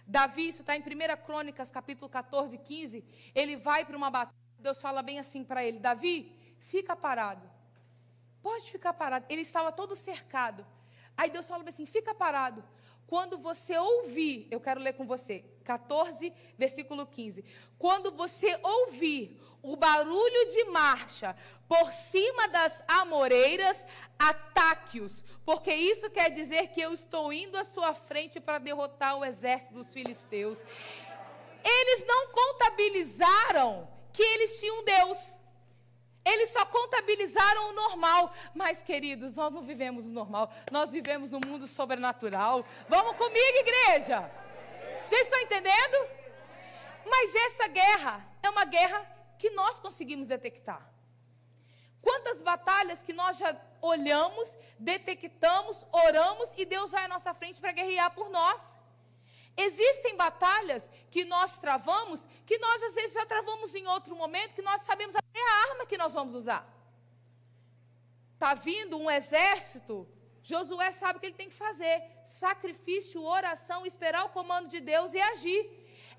[0.06, 4.82] Davi, isso está em 1 Crônicas, capítulo 14, 15, ele vai para uma batalha, Deus
[4.82, 7.49] fala bem assim para ele, Davi, fica parado.
[8.41, 9.26] Pode ficar parado.
[9.30, 10.65] Ele estava todo cercado.
[11.17, 12.63] Aí Deus fala assim: fica parado.
[13.06, 17.43] Quando você ouvir, eu quero ler com você, 14, versículo 15.
[17.78, 21.36] Quando você ouvir o barulho de marcha
[21.67, 23.86] por cima das amoreiras,
[24.19, 29.23] ataque-os, porque isso quer dizer que eu estou indo à sua frente para derrotar o
[29.23, 30.63] exército dos filisteus.
[31.63, 35.39] Eles não contabilizaram que eles tinham Deus.
[36.25, 38.33] Eles só contabilizaram o normal.
[38.53, 40.51] Mas, queridos, nós não vivemos o normal.
[40.71, 42.65] Nós vivemos no mundo sobrenatural.
[42.88, 44.29] Vamos comigo, igreja.
[44.99, 45.97] Vocês estão entendendo?
[47.05, 49.05] Mas essa guerra é uma guerra
[49.38, 50.81] que nós conseguimos detectar.
[52.01, 57.71] Quantas batalhas que nós já olhamos, detectamos, oramos e Deus vai à nossa frente para
[57.71, 58.77] guerrear por nós.
[59.55, 64.61] Existem batalhas que nós travamos, que nós às vezes já travamos em outro momento, que
[64.61, 66.67] nós sabemos até a arma que nós vamos usar.
[68.33, 70.07] Está vindo um exército,
[70.41, 75.13] Josué sabe o que ele tem que fazer: sacrifício, oração, esperar o comando de Deus
[75.13, 75.61] e agir.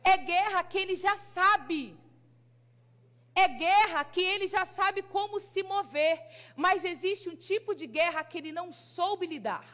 [0.03, 1.99] É guerra que ele já sabe.
[3.35, 6.17] É guerra que ele já sabe como se mover,
[6.55, 9.67] mas existe um tipo de guerra que ele não soube lidar.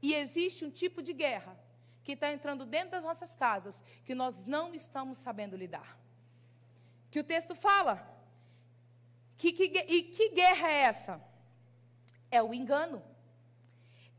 [0.00, 1.57] E existe um tipo de guerra
[2.08, 5.98] que está entrando dentro das nossas casas que nós não estamos sabendo lidar.
[7.10, 8.02] Que o texto fala.
[9.36, 11.22] Que, que, e que guerra é essa?
[12.30, 13.04] É o engano.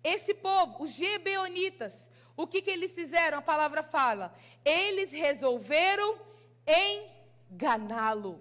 [0.04, 3.39] Esse povo, os gebeonitas, o que, que eles fizeram?
[3.39, 4.36] A palavra fala.
[4.63, 6.21] Eles resolveram
[7.49, 8.39] enganá-lo.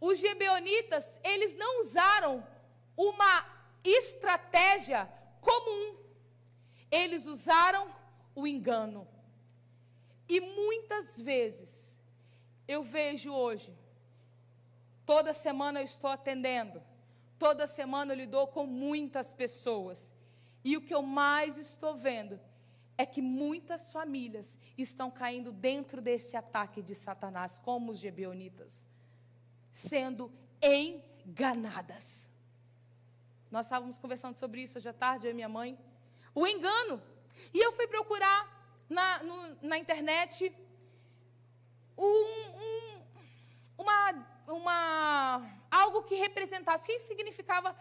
[0.00, 2.42] Os gebeonitas, eles não usaram
[2.96, 3.46] uma
[3.84, 5.06] estratégia
[5.42, 5.99] comum.
[6.90, 7.86] Eles usaram
[8.34, 9.06] o engano.
[10.28, 11.98] E muitas vezes,
[12.66, 13.76] eu vejo hoje,
[15.04, 16.80] toda semana eu estou atendendo,
[17.38, 20.12] toda semana eu lido com muitas pessoas.
[20.64, 22.38] E o que eu mais estou vendo
[22.96, 28.86] é que muitas famílias estão caindo dentro desse ataque de Satanás, como os gebeonitas,
[29.72, 30.30] sendo
[30.62, 32.30] enganadas.
[33.50, 35.78] Nós estávamos conversando sobre isso hoje à tarde, eu e minha mãe.
[36.40, 37.02] O engano.
[37.52, 38.40] E eu fui procurar
[38.88, 40.50] na, no, na internet
[41.98, 42.24] um,
[42.64, 43.02] um,
[43.76, 47.76] uma, uma, algo que representasse, que significava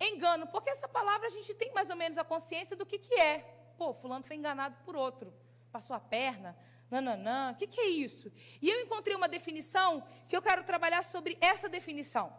[0.00, 0.48] engano.
[0.48, 3.38] Porque essa palavra a gente tem mais ou menos a consciência do que, que é.
[3.78, 5.32] Pô, fulano foi enganado por outro.
[5.70, 6.58] Passou a perna,
[6.90, 7.52] nananã.
[7.52, 8.32] O que, que é isso?
[8.60, 12.36] E eu encontrei uma definição que eu quero trabalhar sobre essa definição.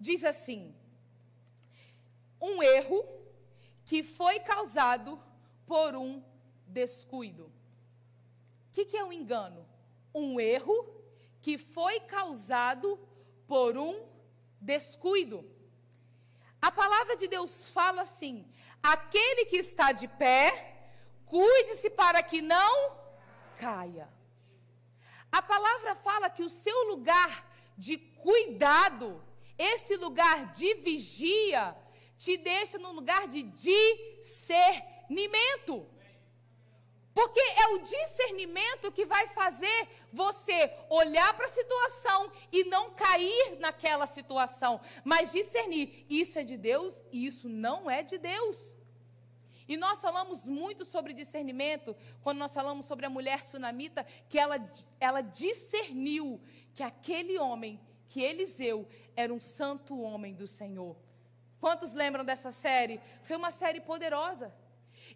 [0.00, 0.74] Diz assim:
[2.40, 3.19] um erro
[3.90, 5.20] que foi causado
[5.66, 6.22] por um
[6.64, 7.46] descuido.
[7.46, 9.66] O que, que é um engano?
[10.14, 10.78] Um erro
[11.42, 12.96] que foi causado
[13.48, 14.06] por um
[14.60, 15.44] descuido.
[16.62, 18.46] A palavra de Deus fala assim:
[18.80, 20.70] aquele que está de pé,
[21.26, 22.96] Cuide-se para que não
[23.56, 24.08] caia.
[25.32, 27.32] A palavra fala que o seu lugar
[27.76, 29.20] de cuidado,
[29.56, 31.76] esse lugar de vigia,
[32.20, 35.84] te deixa no lugar de discernimento.
[37.14, 43.56] Porque é o discernimento que vai fazer você olhar para a situação e não cair
[43.58, 48.76] naquela situação, mas discernir: isso é de Deus e isso não é de Deus.
[49.66, 54.58] E nós falamos muito sobre discernimento quando nós falamos sobre a mulher sunamita, que ela,
[55.00, 56.38] ela discerniu
[56.74, 60.94] que aquele homem, que Eliseu, era um santo homem do Senhor.
[61.60, 63.00] Quantos lembram dessa série?
[63.22, 64.52] Foi uma série poderosa.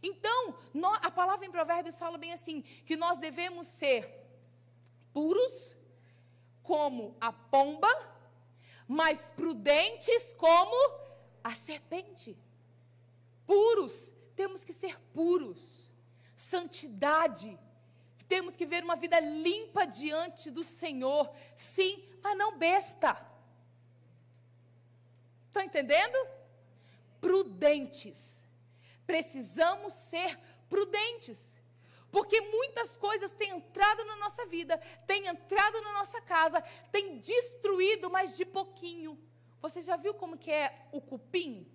[0.02, 0.54] Então,
[1.02, 4.22] a palavra em Provérbios fala bem assim: que nós devemos ser
[5.12, 5.74] puros
[6.62, 7.88] como a pomba,
[8.86, 10.76] mas prudentes como
[11.42, 12.36] a serpente.
[13.46, 15.90] Puros, temos que ser puros.
[16.36, 17.58] Santidade,
[18.28, 21.30] temos que ver uma vida limpa diante do Senhor.
[21.56, 23.33] Sim, mas não besta.
[25.54, 26.18] Estão entendendo?
[27.20, 28.44] Prudentes
[29.06, 30.36] Precisamos ser
[30.68, 31.54] prudentes.
[32.10, 38.10] Porque muitas coisas têm entrado na nossa vida, têm entrado na nossa casa, têm destruído,
[38.10, 39.16] mas de pouquinho.
[39.60, 41.70] Você já viu como que é o cupim?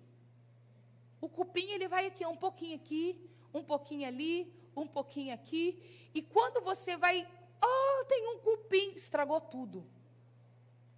[1.18, 6.10] O cupim ele vai aqui, um pouquinho aqui, um pouquinho ali, um pouquinho aqui.
[6.14, 7.26] E quando você vai,
[7.62, 9.86] oh, tem um cupim, estragou tudo.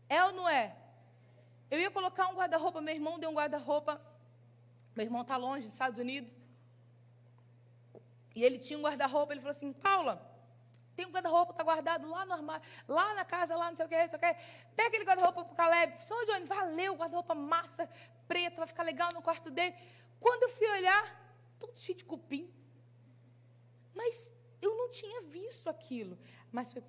[0.09, 0.82] É ou não é?
[1.73, 4.01] Eu ia colocar um guarda-roupa, meu irmão deu um guarda-roupa
[4.95, 6.39] meu irmão está longe, dos Estados Unidos.
[8.35, 9.33] E ele tinha um guarda-roupa.
[9.33, 10.15] Ele falou assim: Paula,
[10.95, 13.89] tem um guarda-roupa, está guardado lá no armário, lá na casa, lá não sei o
[13.89, 14.83] que, não sei o que.
[14.83, 15.99] Aquele guarda-roupa para o Caleb.
[15.99, 17.89] Senhor Johnny, valeu, guarda-roupa massa,
[18.29, 19.75] preto, vai ficar legal no quarto dele.
[20.21, 21.05] Quando eu fui olhar,
[21.59, 22.53] todo cheio de cupim.
[23.95, 24.31] Mas
[24.61, 26.19] eu não tinha visto aquilo.
[26.51, 26.83] Mas foi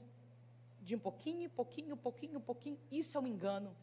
[0.82, 2.80] de um pouquinho, pouquinho, pouquinho, pouquinho.
[2.92, 3.76] Isso é um engano.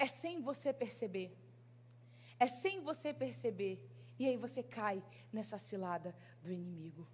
[0.00, 1.30] É sem você perceber.
[2.38, 3.78] É sem você perceber.
[4.18, 7.06] E aí você cai nessa cilada do inimigo.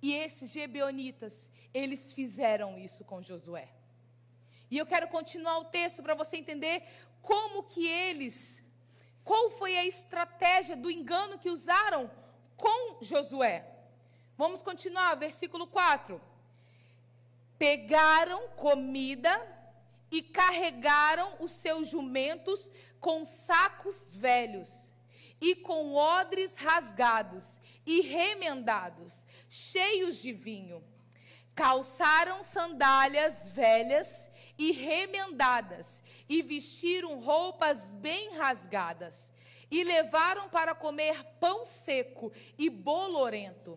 [0.00, 3.68] E esses gebeonitas, eles fizeram isso com Josué.
[4.70, 6.80] E eu quero continuar o texto para você entender
[7.20, 8.62] como que eles,
[9.24, 12.08] qual foi a estratégia do engano que usaram
[12.56, 13.68] com Josué.
[14.36, 16.20] Vamos continuar, versículo 4.
[17.58, 19.53] Pegaram comida
[20.14, 24.94] e carregaram os seus jumentos com sacos velhos
[25.40, 30.84] e com odres rasgados e remendados, cheios de vinho.
[31.52, 39.32] Calçaram sandálias velhas e remendadas, e vestiram roupas bem rasgadas,
[39.68, 43.76] e levaram para comer pão seco e bolorento.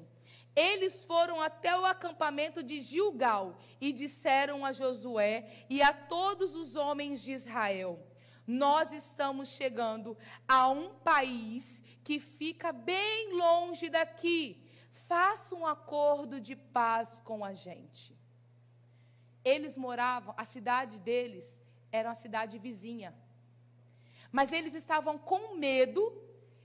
[0.58, 6.76] Eles foram até o acampamento de Gilgal e disseram a Josué e a todos os
[6.76, 8.04] homens de Israel:
[8.48, 10.18] nós estamos chegando
[10.48, 14.66] a um país que fica bem longe daqui.
[14.90, 18.18] Faça um acordo de paz com a gente.
[19.46, 23.14] Eles moravam, a cidade deles era uma cidade vizinha.
[24.32, 26.20] Mas eles estavam com medo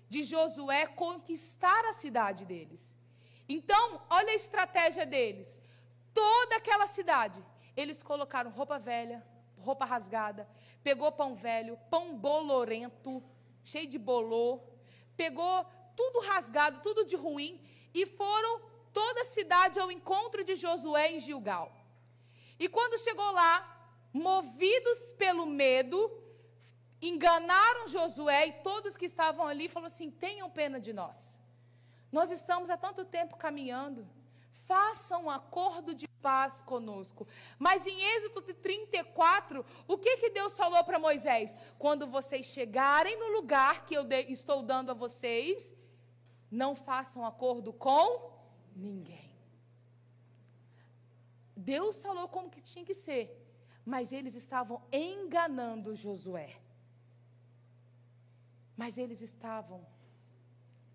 [0.08, 3.01] de Josué conquistar a cidade deles.
[3.48, 5.58] Então, olha a estratégia deles.
[6.14, 7.44] Toda aquela cidade,
[7.76, 9.24] eles colocaram roupa velha,
[9.56, 10.48] roupa rasgada,
[10.82, 13.22] pegou pão velho, pão bolorento,
[13.62, 14.60] cheio de bolor,
[15.16, 17.60] pegou tudo rasgado, tudo de ruim,
[17.94, 18.60] e foram
[18.92, 21.72] toda a cidade ao encontro de Josué em Gilgal.
[22.58, 23.54] E quando chegou lá,
[24.12, 26.10] movidos pelo medo,
[27.00, 31.38] enganaram Josué e todos que estavam ali falaram assim: tenham pena de nós.
[32.12, 34.06] Nós estamos há tanto tempo caminhando
[34.52, 37.26] faça um acordo de paz conosco.
[37.58, 41.56] Mas em Êxodo 34, o que, que Deus falou para Moisés?
[41.78, 45.72] Quando vocês chegarem no lugar que eu estou dando a vocês,
[46.50, 48.30] não façam acordo com
[48.76, 49.32] ninguém.
[51.56, 53.24] Deus falou como que tinha que ser,
[53.84, 56.56] mas eles estavam enganando Josué.
[58.76, 59.86] Mas eles estavam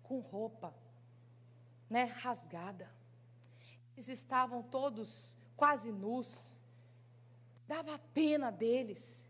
[0.02, 0.74] com roupa,
[1.88, 2.90] né, rasgada.
[3.94, 6.58] Eles estavam todos quase nus.
[7.66, 9.26] Dava pena deles.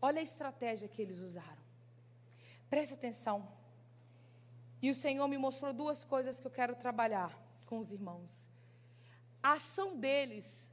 [0.00, 1.62] Olha a estratégia que eles usaram.
[2.70, 3.48] Preste atenção.
[4.80, 7.32] E o Senhor me mostrou duas coisas que eu quero trabalhar
[7.66, 8.48] com os irmãos.
[9.42, 10.70] A ação deles,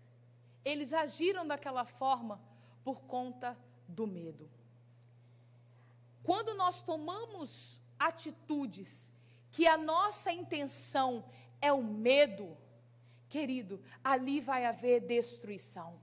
[0.63, 2.41] eles agiram daquela forma
[2.83, 3.57] por conta
[3.87, 4.49] do medo.
[6.23, 9.10] Quando nós tomamos atitudes
[9.51, 11.23] que a nossa intenção
[11.61, 12.57] é o medo,
[13.27, 15.99] querido, ali vai haver destruição.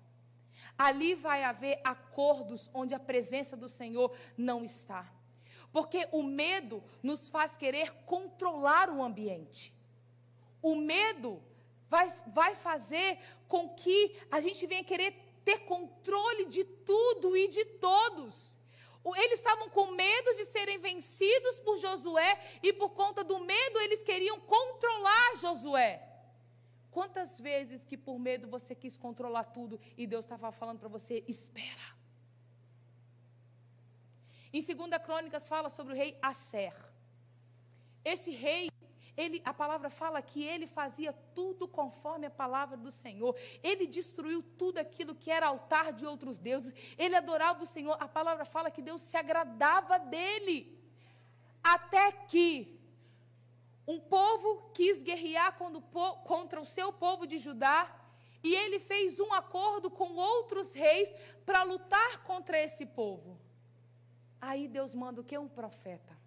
[0.76, 5.11] Ali vai haver acordos onde a presença do Senhor não está.
[5.72, 9.74] Porque o medo nos faz querer controlar o ambiente.
[10.61, 11.42] O medo
[11.88, 13.18] vai, vai fazer
[13.49, 15.12] com que a gente venha querer
[15.44, 18.57] ter controle de tudo e de todos.
[19.16, 24.02] Eles estavam com medo de serem vencidos por Josué e por conta do medo eles
[24.02, 26.02] queriam controlar Josué.
[26.90, 31.24] Quantas vezes que por medo você quis controlar tudo e Deus estava falando para você,
[31.28, 31.96] espera.
[34.52, 36.74] Em 2 Crônicas fala sobre o rei Asser.
[38.04, 38.70] Esse rei,
[39.19, 43.35] ele, a palavra fala que ele fazia tudo conforme a palavra do Senhor.
[43.64, 46.73] Ele destruiu tudo aquilo que era altar de outros deuses.
[46.97, 47.97] Ele adorava o Senhor.
[47.99, 50.79] A palavra fala que Deus se agradava dele.
[51.61, 52.81] Até que
[53.89, 55.59] um povo quis guerrear
[56.25, 57.93] contra o seu povo de Judá,
[58.43, 61.12] e ele fez um acordo com outros reis
[61.45, 63.37] para lutar contra esse povo.
[64.41, 65.37] Aí Deus manda o que?
[65.37, 66.18] Um profeta.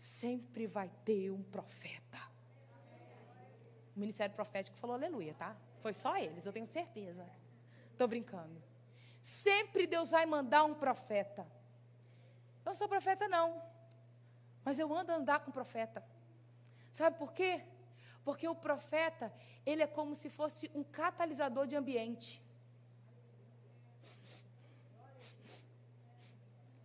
[0.00, 2.18] Sempre vai ter um profeta.
[3.94, 5.54] O ministério profético falou aleluia, tá?
[5.80, 7.28] Foi só eles, eu tenho certeza.
[7.92, 8.62] Estou brincando.
[9.20, 11.42] Sempre Deus vai mandar um profeta.
[12.64, 13.62] Eu não sou profeta, não.
[14.64, 16.02] Mas eu ando a andar com profeta.
[16.90, 17.62] Sabe por quê?
[18.24, 19.30] Porque o profeta,
[19.66, 22.42] ele é como se fosse um catalisador de ambiente.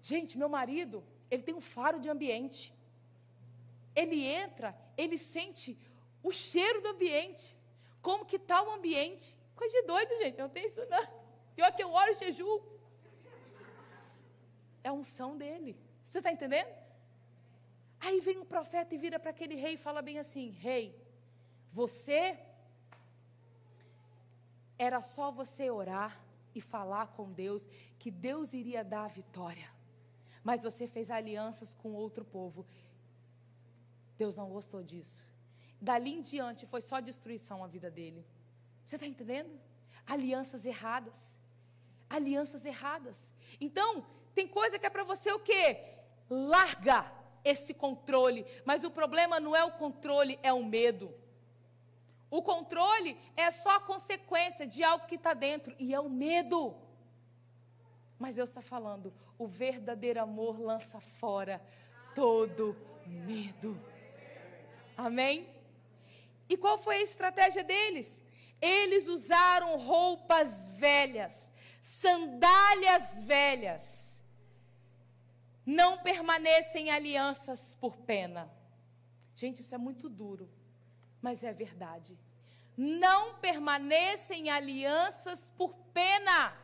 [0.01, 1.01] Gente, meu marido,
[1.31, 2.74] ele tem um faro de ambiente.
[3.95, 5.77] Ele entra, ele sente
[6.21, 7.55] o cheiro do ambiente.
[8.01, 9.37] Como que está o ambiente?
[9.55, 11.07] Coisa de doido, gente, eu não tenho isso não.
[11.55, 12.59] Pior que eu oro e jejum.
[14.83, 15.77] É a unção dele.
[16.05, 16.67] Você está entendendo?
[17.99, 20.95] Aí vem o profeta e vira para aquele rei e fala bem assim: Rei,
[21.71, 22.37] você
[24.77, 26.21] era só você orar
[26.53, 27.67] e falar com Deus
[27.97, 29.69] que Deus iria dar a vitória.
[30.43, 32.65] Mas você fez alianças com outro povo.
[34.17, 35.23] Deus não gostou disso.
[35.79, 38.25] Dali em diante foi só destruição a vida dele.
[38.83, 39.49] Você está entendendo?
[40.05, 41.37] Alianças erradas.
[42.09, 43.33] Alianças erradas.
[43.59, 45.81] Então, tem coisa que é para você o quê?
[46.29, 47.11] Larga
[47.43, 48.45] esse controle.
[48.63, 51.13] Mas o problema não é o controle, é o medo.
[52.29, 56.75] O controle é só a consequência de algo que está dentro, e é o medo.
[58.19, 61.61] Mas Deus está falando: o verdadeiro amor lança fora
[62.13, 63.79] todo medo.
[64.97, 65.49] Amém?
[66.47, 68.21] E qual foi a estratégia deles?
[68.61, 74.05] Eles usaram roupas velhas, sandálias velhas
[75.65, 78.51] não permanecem alianças por pena.
[79.35, 80.49] Gente, isso é muito duro,
[81.21, 82.17] mas é verdade.
[82.77, 86.55] Não permanecem alianças por pena.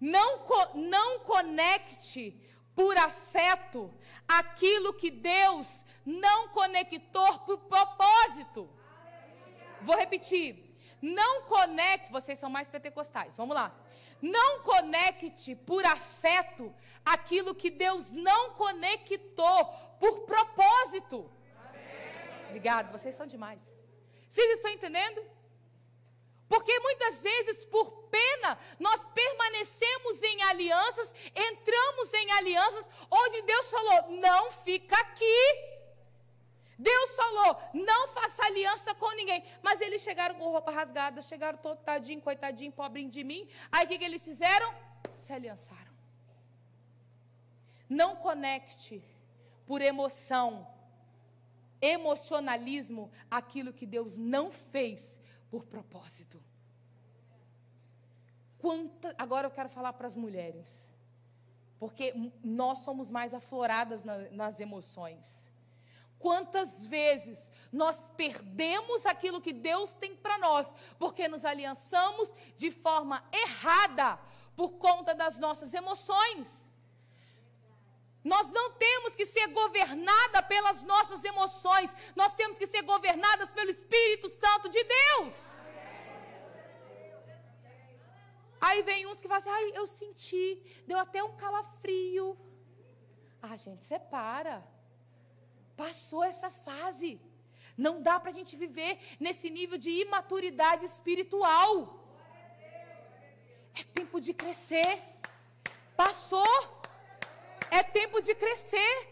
[0.00, 0.40] Não,
[0.74, 2.38] não conecte
[2.74, 3.92] por afeto
[4.38, 8.68] aquilo que Deus não conectou por propósito.
[9.82, 10.68] Vou repetir.
[11.02, 13.74] Não conecte, vocês são mais pentecostais, vamos lá.
[14.20, 19.64] Não conecte por afeto aquilo que Deus não conectou
[19.98, 21.30] por propósito.
[21.56, 22.48] Amém.
[22.48, 23.74] Obrigado, vocês são demais.
[24.28, 25.24] Vocês estão entendendo?
[26.50, 34.20] Porque muitas vezes, por pena, nós permanecemos em alianças, entramos em alianças onde Deus falou:
[34.20, 35.40] não fica aqui.
[36.76, 39.44] Deus falou: não faça aliança com ninguém.
[39.62, 43.48] Mas eles chegaram com roupa rasgada, chegaram todo tadinho, coitadinho, pobrinho de mim.
[43.70, 44.74] Aí o que, que eles fizeram?
[45.14, 45.94] Se aliançaram.
[47.88, 49.00] Não conecte
[49.64, 50.66] por emoção,
[51.80, 55.20] emocionalismo, aquilo que Deus não fez
[55.50, 56.42] por propósito.
[58.58, 60.88] Quanta, agora eu quero falar para as mulheres,
[61.78, 65.48] porque nós somos mais afloradas na, nas emoções.
[66.18, 73.24] Quantas vezes nós perdemos aquilo que Deus tem para nós, porque nos aliançamos de forma
[73.32, 74.20] errada
[74.54, 76.69] por conta das nossas emoções.
[78.22, 83.70] Nós não temos que ser governada pelas nossas emoções, nós temos que ser governadas pelo
[83.70, 85.60] Espírito Santo de Deus.
[88.60, 92.36] Aí vem uns que falam assim: ai, eu senti, deu até um calafrio.
[93.40, 94.62] Ah, gente, separa.
[95.76, 97.18] Passou essa fase.
[97.76, 101.72] Não dá para a gente viver nesse nível de imaturidade espiritual.
[103.74, 105.02] É tempo de crescer.
[105.96, 106.79] Passou.
[107.70, 109.08] É tempo de crescer.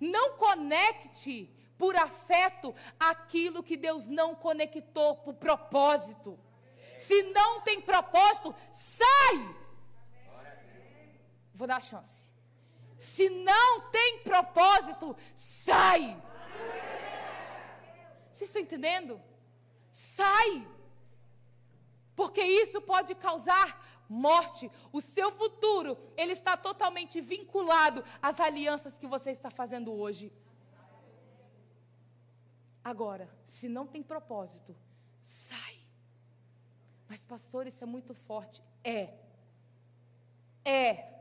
[0.00, 6.38] Não conecte por afeto aquilo que Deus não conectou por propósito.
[6.98, 9.56] Se não tem propósito, sai!
[11.54, 12.24] Vou dar a chance.
[12.98, 16.16] Se não tem propósito, sai!
[18.30, 19.20] Vocês estão entendendo?
[19.90, 20.66] Sai!
[22.16, 24.70] Porque isso pode causar morte.
[24.92, 30.32] O seu futuro, ele está totalmente vinculado às alianças que você está fazendo hoje.
[32.82, 34.76] Agora, se não tem propósito,
[35.22, 35.74] sai.
[37.08, 38.62] Mas, pastor, isso é muito forte.
[38.82, 39.14] É.
[40.64, 41.14] É.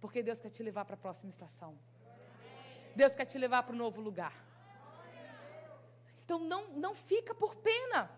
[0.00, 1.78] Porque Deus quer te levar para a próxima estação.
[2.96, 4.34] Deus quer te levar para um novo lugar.
[6.24, 8.10] Então, não, não fica por pena.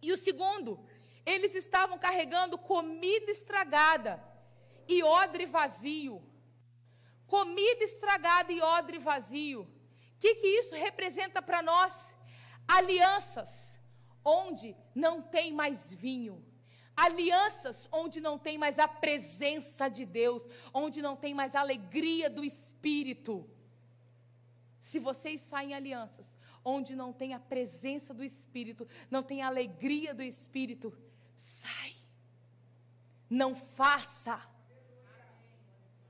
[0.00, 0.80] E o segundo,
[1.26, 4.22] eles estavam carregando comida estragada
[4.88, 6.22] e odre vazio.
[7.26, 9.62] Comida estragada e odre vazio.
[9.62, 12.14] O que, que isso representa para nós?
[12.68, 13.78] Alianças
[14.24, 16.44] onde não tem mais vinho.
[16.96, 22.30] Alianças onde não tem mais a presença de Deus, onde não tem mais a alegria
[22.30, 23.50] do Espírito.
[24.80, 30.12] Se vocês saem alianças onde não tem a presença do Espírito, não tem a alegria
[30.12, 30.92] do Espírito,
[31.36, 31.94] sai.
[33.28, 34.40] Não faça.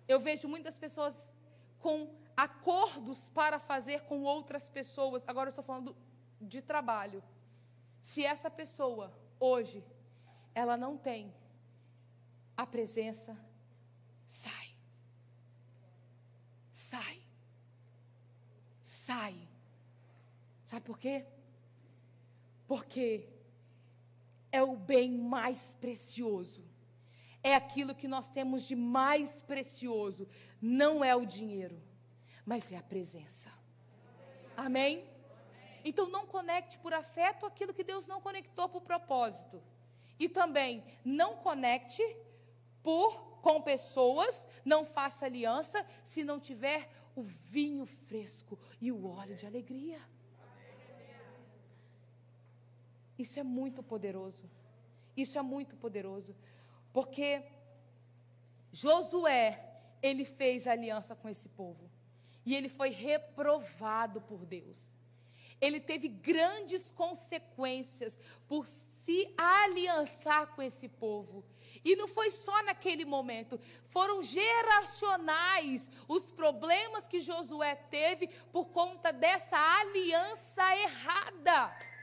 [0.07, 1.35] Eu vejo muitas pessoas
[1.81, 5.25] com acordos para fazer com outras pessoas.
[5.27, 5.97] Agora eu estou falando
[6.41, 7.23] de trabalho.
[8.01, 9.85] Se essa pessoa hoje
[10.55, 11.35] ela não tem
[12.57, 13.37] a presença,
[14.27, 14.75] sai.
[16.71, 17.23] Sai.
[18.83, 19.49] Sai.
[20.65, 21.27] Sabe por quê?
[22.67, 23.29] Porque
[24.57, 26.65] é o bem mais precioso.
[27.43, 30.27] É aquilo que nós temos de mais precioso.
[30.61, 31.81] Não é o dinheiro,
[32.45, 33.51] mas é a presença.
[34.57, 35.05] Amém?
[35.85, 39.63] Então não conecte por afeto aquilo que Deus não conectou por propósito.
[40.19, 42.03] E também não conecte
[42.83, 49.37] por com pessoas, não faça aliança se não tiver o vinho fresco e o óleo
[49.37, 50.01] de alegria.
[53.19, 54.45] Isso é muito poderoso.
[55.17, 56.37] Isso é muito poderoso.
[56.93, 57.43] Porque
[58.73, 59.63] Josué,
[60.03, 61.91] ele fez aliança com esse povo.
[62.45, 64.97] E ele foi reprovado por Deus.
[65.59, 71.43] Ele teve grandes consequências por se aliançar com esse povo.
[71.83, 73.59] E não foi só naquele momento,
[73.89, 81.96] foram geracionais os problemas que Josué teve por conta dessa aliança errada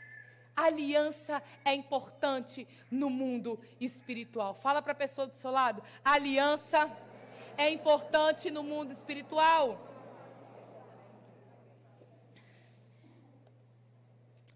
[0.56, 4.54] aliança é importante no mundo espiritual.
[4.54, 6.92] Fala para a pessoa do seu lado: aliança
[7.58, 9.80] é importante no mundo espiritual.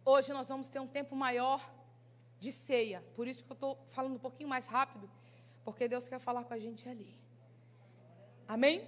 [0.05, 1.61] Hoje nós vamos ter um tempo maior
[2.39, 5.09] de ceia, por isso que eu estou falando um pouquinho mais rápido,
[5.65, 7.19] porque Deus quer falar com a gente ali.
[8.47, 8.81] Amém?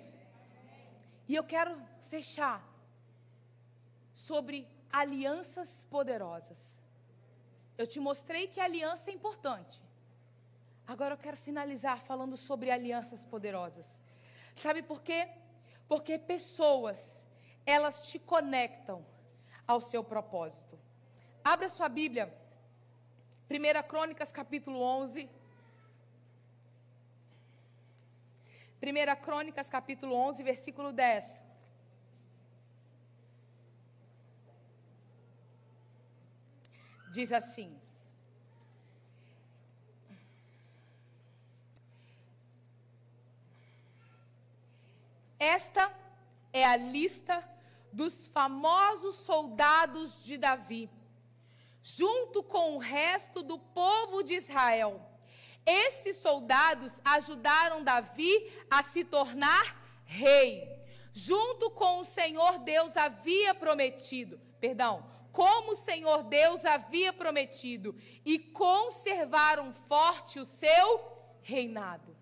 [1.28, 2.64] E eu quero fechar
[4.14, 6.79] sobre alianças poderosas.
[7.80, 9.82] Eu te mostrei que a aliança é importante.
[10.86, 13.88] Agora eu quero finalizar falando sobre alianças poderosas.
[14.54, 15.30] Sabe por quê?
[15.88, 17.26] Porque pessoas,
[17.66, 19.06] elas te conectam
[19.66, 20.78] ao seu propósito.
[21.42, 22.26] Abra sua Bíblia.
[23.50, 25.30] 1 Crônicas, capítulo 11.
[28.84, 31.42] 1 Crônicas, capítulo 11, versículo 10.
[37.12, 37.80] Diz assim:
[45.40, 45.90] Esta
[46.52, 47.48] é a lista
[47.94, 50.90] dos famosos soldados de Davi,
[51.82, 55.02] junto com o resto do povo de Israel.
[55.66, 60.68] Esses soldados ajudaram Davi a se tornar rei,
[61.14, 64.40] junto com o Senhor Deus havia prometido.
[64.60, 65.10] Perdão,
[65.40, 71.02] como o Senhor Deus havia prometido, e conservaram forte o seu
[71.42, 72.14] reinado.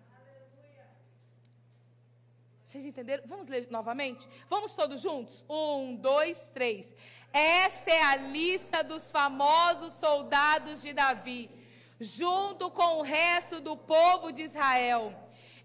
[2.62, 3.24] Vocês entenderam?
[3.26, 4.28] Vamos ler novamente?
[4.48, 5.44] Vamos todos juntos?
[5.48, 6.94] Um, dois, três.
[7.32, 11.50] Essa é a lista dos famosos soldados de Davi,
[11.98, 15.12] junto com o resto do povo de Israel.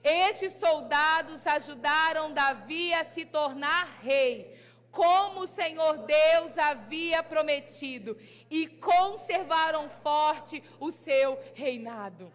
[0.04, 4.53] Estes soldados ajudaram Davi a se tornar rei
[4.94, 8.16] como o Senhor Deus havia prometido,
[8.48, 12.32] e conservaram forte o seu reinado.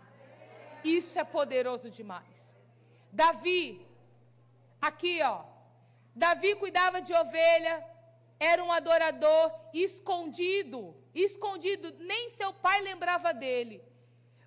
[0.83, 2.57] Isso é poderoso demais.
[3.13, 3.87] Davi,
[4.83, 5.45] aqui ó,
[6.15, 7.85] Davi cuidava de ovelha,
[8.41, 13.81] era um adorador escondido, escondido, nem seu pai lembrava dele.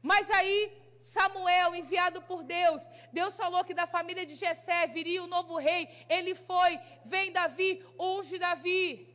[0.01, 5.27] Mas aí Samuel, enviado por Deus, Deus falou que da família de Jessé viria o
[5.27, 5.89] novo rei.
[6.07, 9.11] Ele foi, vem Davi, unge Davi.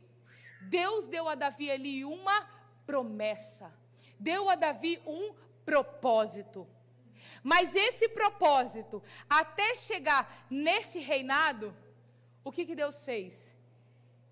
[0.63, 2.45] Deus deu a Davi ali uma
[2.85, 3.73] promessa.
[4.19, 5.33] Deu a Davi um
[5.63, 6.67] propósito.
[7.41, 11.73] Mas esse propósito, até chegar nesse reinado,
[12.43, 13.55] o que, que Deus fez?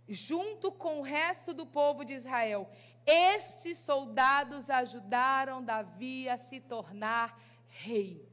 [0.10, 2.70] Junto com o resto do povo de Israel,
[3.06, 8.28] estes soldados ajudaram Davi a se tornar rei.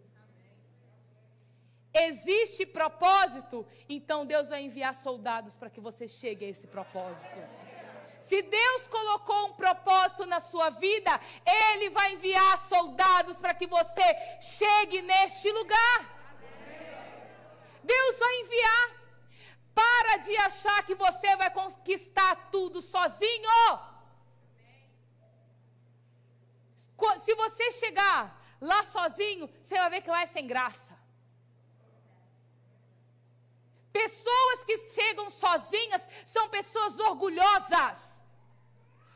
[1.94, 7.62] Existe propósito, então Deus vai enviar soldados para que você chegue a esse propósito.
[8.22, 14.02] Se Deus colocou um propósito na sua vida, Ele vai enviar soldados para que você
[14.40, 15.98] chegue neste lugar.
[17.82, 19.02] Deus vai enviar.
[19.74, 23.50] Para de achar que você vai conquistar tudo sozinho.
[27.18, 30.96] Se você chegar lá sozinho, você vai ver que lá é sem graça.
[33.92, 38.22] Pessoas que chegam sozinhas são pessoas orgulhosas.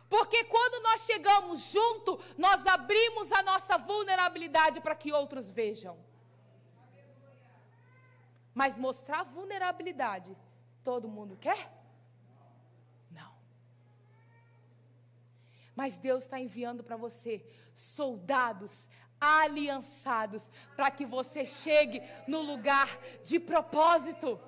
[0.09, 5.97] Porque quando nós chegamos junto, nós abrimos a nossa vulnerabilidade para que outros vejam.
[8.55, 10.37] Mas mostrar vulnerabilidade,
[10.83, 11.73] todo mundo quer?
[13.11, 13.35] Não.
[15.75, 17.45] Mas Deus está enviando para você
[17.75, 18.89] soldados
[19.21, 22.89] aliançados para que você chegue no lugar
[23.23, 24.41] de propósito.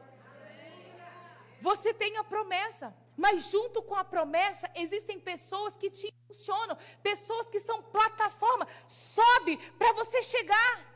[1.61, 2.95] Você tem a promessa.
[3.17, 8.67] Mas junto com a promessa, existem pessoas que te funcionam, pessoas que são plataforma.
[8.87, 10.89] Sobe para você chegar.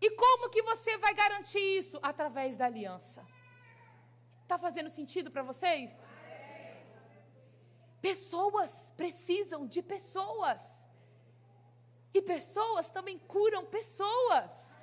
[0.00, 1.98] E como que você vai garantir isso?
[2.02, 3.26] Através da aliança.
[4.42, 6.00] Está fazendo sentido para vocês?
[8.00, 10.79] Pessoas precisam de pessoas.
[12.12, 14.82] E pessoas também curam pessoas.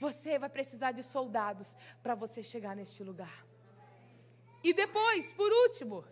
[0.00, 3.46] Você vai precisar de soldados para você chegar neste lugar.
[4.62, 6.04] E depois, por último,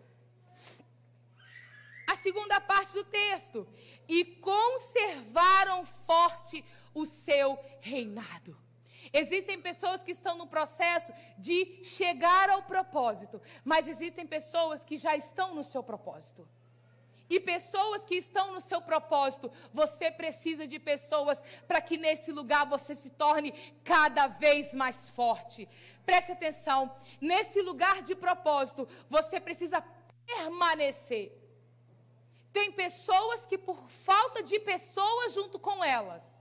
[2.08, 3.66] a segunda parte do texto.
[4.08, 6.64] E conservaram forte
[6.94, 8.58] o seu reinado.
[9.12, 15.16] Existem pessoas que estão no processo de chegar ao propósito, mas existem pessoas que já
[15.16, 16.48] estão no seu propósito.
[17.32, 22.66] E pessoas que estão no seu propósito, você precisa de pessoas para que nesse lugar
[22.66, 23.52] você se torne
[23.82, 25.66] cada vez mais forte.
[26.04, 29.82] Preste atenção, nesse lugar de propósito, você precisa
[30.26, 31.32] permanecer.
[32.52, 36.34] Tem pessoas que, por falta de pessoas junto com elas,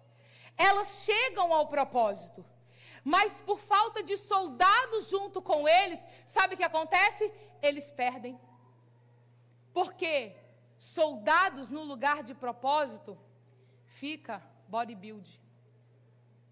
[0.57, 2.45] elas chegam ao propósito.
[3.01, 7.31] Mas por falta de soldados junto com eles, sabe o que acontece?
[7.61, 8.37] Eles perdem.
[9.73, 10.40] Por quê?
[10.81, 13.15] Soldados no lugar de propósito,
[13.85, 15.39] fica bodybuild.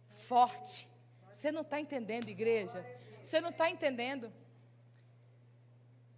[0.08, 0.88] Forte.
[1.34, 2.86] Você não está entendendo, igreja?
[3.24, 4.32] Você não está entendendo?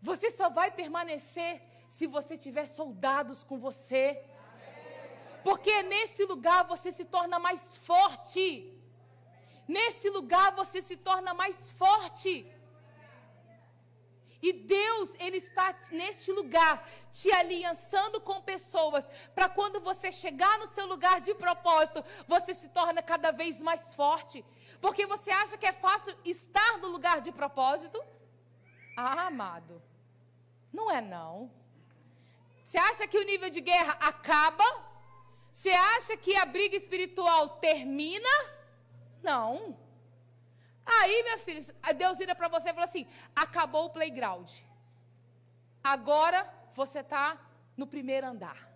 [0.01, 4.21] Você só vai permanecer se você tiver soldados com você.
[5.41, 8.77] Porque nesse lugar você se torna mais forte.
[9.65, 12.45] Nesse lugar você se torna mais forte.
[14.41, 20.67] E Deus, Ele está neste lugar, te aliançando com pessoas, para quando você chegar no
[20.67, 24.43] seu lugar de propósito, você se torna cada vez mais forte.
[24.79, 28.01] Porque você acha que é fácil estar no lugar de propósito?
[28.97, 29.81] Ah, amado,
[30.73, 31.51] não é não.
[32.63, 34.63] Você acha que o nível de guerra acaba?
[35.51, 38.29] Você acha que a briga espiritual termina?
[39.21, 39.77] Não.
[40.99, 41.63] Aí, minha filha,
[41.95, 44.49] Deus vira para você e fala assim: acabou o playground.
[45.83, 47.39] Agora você está
[47.77, 48.69] no primeiro andar.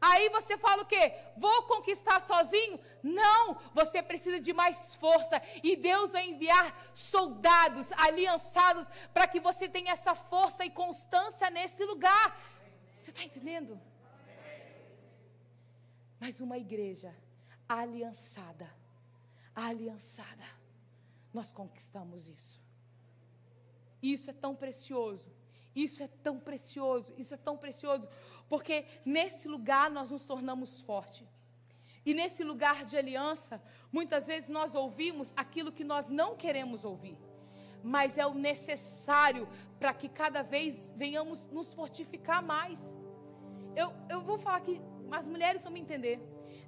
[0.00, 1.12] Aí você fala o quê?
[1.36, 2.80] Vou conquistar sozinho?
[3.02, 5.40] Não, você precisa de mais força.
[5.62, 11.84] E Deus vai enviar soldados aliançados para que você tenha essa força e constância nesse
[11.84, 12.34] lugar.
[13.02, 13.78] Você está entendendo?
[16.18, 17.14] Mas uma igreja
[17.68, 18.79] aliançada
[19.54, 20.44] aliançada.
[21.32, 22.60] Nós conquistamos isso.
[24.02, 25.30] Isso é tão precioso.
[25.74, 27.14] Isso é tão precioso.
[27.16, 28.08] Isso é tão precioso.
[28.48, 31.26] Porque nesse lugar nós nos tornamos fortes.
[32.04, 37.18] E nesse lugar de aliança, muitas vezes nós ouvimos aquilo que nós não queremos ouvir.
[37.82, 39.48] Mas é o necessário
[39.78, 42.98] para que cada vez venhamos nos fortificar mais.
[43.76, 44.80] Eu, eu vou falar que
[45.10, 46.20] as mulheres vão me entender.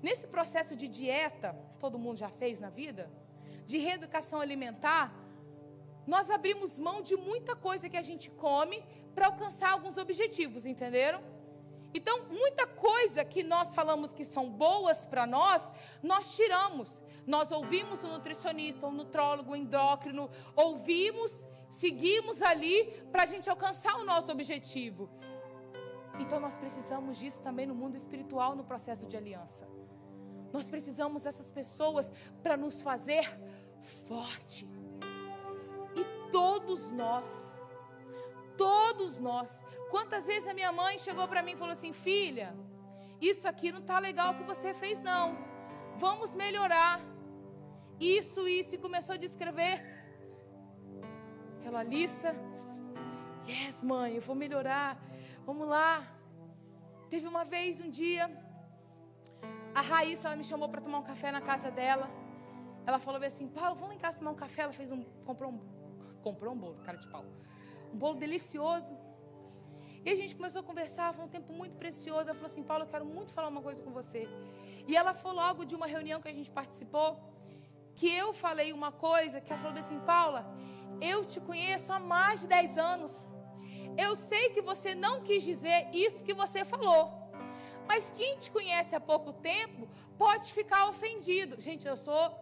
[0.03, 3.11] Nesse processo de dieta, todo mundo já fez na vida,
[3.67, 5.15] de reeducação alimentar,
[6.07, 8.83] nós abrimos mão de muita coisa que a gente come
[9.15, 11.23] para alcançar alguns objetivos, entenderam?
[11.95, 15.71] Então, muita coisa que nós falamos que são boas para nós,
[16.03, 17.03] nós tiramos.
[17.27, 23.97] Nós ouvimos o nutricionista, o nutrólogo, o endócrino, ouvimos, seguimos ali para a gente alcançar
[23.97, 25.09] o nosso objetivo.
[26.19, 29.69] Então, nós precisamos disso também no mundo espiritual, no processo de aliança.
[30.53, 33.25] Nós precisamos dessas pessoas para nos fazer
[33.81, 34.69] forte.
[35.97, 37.57] E todos nós
[38.57, 39.63] Todos nós.
[39.91, 42.55] Quantas vezes a minha mãe chegou para mim e falou assim: Filha,
[43.21, 45.37] isso aqui não está legal que você fez, não.
[45.97, 47.01] Vamos melhorar.
[48.01, 48.75] Isso, isso.
[48.75, 49.83] E começou a descrever
[51.59, 52.35] aquela lista.
[53.49, 55.01] Yes, mãe, eu vou melhorar.
[55.45, 56.07] Vamos lá.
[57.11, 58.25] Teve uma vez, um dia,
[59.75, 62.07] a Raíssa ela me chamou para tomar um café na casa dela.
[62.87, 64.63] Ela falou assim: Paulo, vamos lá em casa tomar um café.
[64.63, 65.03] Ela fez um.
[65.25, 65.61] Comprou um.
[66.23, 67.25] Comprou um bolo, cara de pau
[67.93, 68.93] um bolo delicioso.
[70.05, 72.23] E a gente começou a conversar, foi um tempo muito precioso.
[72.23, 74.29] Ela falou assim: Paulo, eu quero muito falar uma coisa com você.
[74.89, 77.11] E ela falou logo de uma reunião que a gente participou,
[77.95, 80.43] que eu falei uma coisa, que ela falou assim: Paula,
[81.01, 83.29] eu te conheço há mais de 10 anos.
[83.97, 87.13] Eu sei que você não quis dizer isso que você falou.
[87.87, 91.61] Mas quem te conhece há pouco tempo pode ficar ofendido.
[91.61, 92.35] Gente, eu sou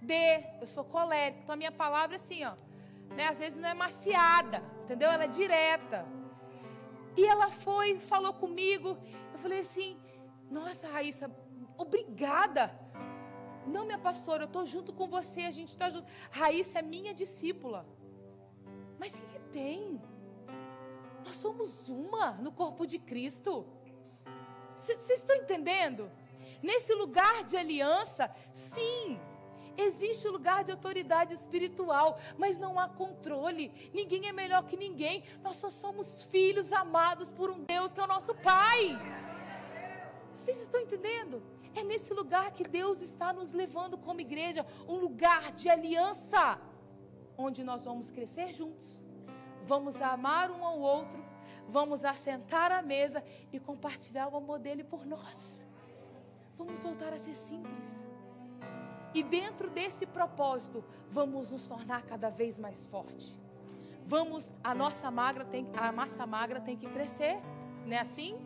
[0.00, 0.14] D,
[0.60, 1.40] eu sou colérico.
[1.42, 2.54] Então a minha palavra é assim, ó
[3.14, 3.28] né?
[3.28, 5.10] Às vezes não é maciada, entendeu?
[5.10, 6.06] Ela é direta.
[7.16, 8.96] E ela foi, falou comigo.
[9.32, 9.98] Eu falei assim:
[10.50, 11.30] Nossa, Raíssa,
[11.76, 12.70] obrigada.
[13.66, 16.10] Não, minha pastora, eu estou junto com você, a gente está junto.
[16.30, 17.86] Raíssa é minha discípula.
[18.98, 20.00] Mas o que, que tem?
[21.24, 23.66] Nós somos uma no corpo de Cristo.
[24.74, 26.10] Vocês estão entendendo?
[26.62, 29.20] Nesse lugar de aliança, sim,
[29.76, 33.72] Existe o lugar de autoridade espiritual, mas não há controle.
[33.94, 35.22] Ninguém é melhor que ninguém.
[35.42, 38.98] Nós só somos filhos amados por um Deus que é o nosso Pai.
[40.34, 41.42] Vocês estão entendendo?
[41.74, 46.60] É nesse lugar que Deus está nos levando como igreja um lugar de aliança
[47.38, 49.02] onde nós vamos crescer juntos,
[49.64, 51.22] vamos amar um ao outro,
[51.68, 55.66] vamos assentar à mesa e compartilhar o amor dele por nós.
[56.56, 58.08] Vamos voltar a ser simples.
[59.14, 63.38] E dentro desse propósito, vamos nos tornar cada vez mais forte.
[64.04, 67.40] Vamos, a nossa magra tem, a massa magra tem que crescer,
[67.86, 68.36] não é assim?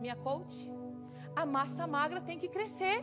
[0.00, 0.70] Minha coach,
[1.34, 3.02] a massa magra tem que crescer.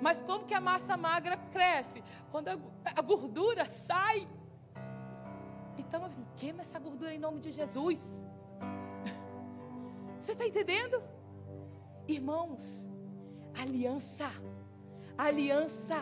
[0.00, 2.02] Mas como que a massa magra cresce?
[2.30, 2.58] Quando a,
[2.96, 4.28] a gordura sai.
[5.78, 8.24] Então, queima essa gordura em nome de Jesus.
[10.20, 11.02] Você está entendendo?
[12.06, 12.86] Irmãos,
[13.54, 14.30] aliança
[15.18, 16.00] aliança.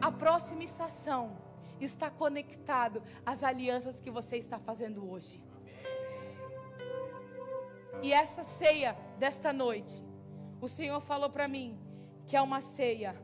[0.00, 1.36] A próxima estação
[1.80, 5.42] está conectado às alianças que você está fazendo hoje.
[8.02, 10.04] E essa ceia desta noite,
[10.60, 11.78] o Senhor falou para mim
[12.24, 13.20] que é uma ceia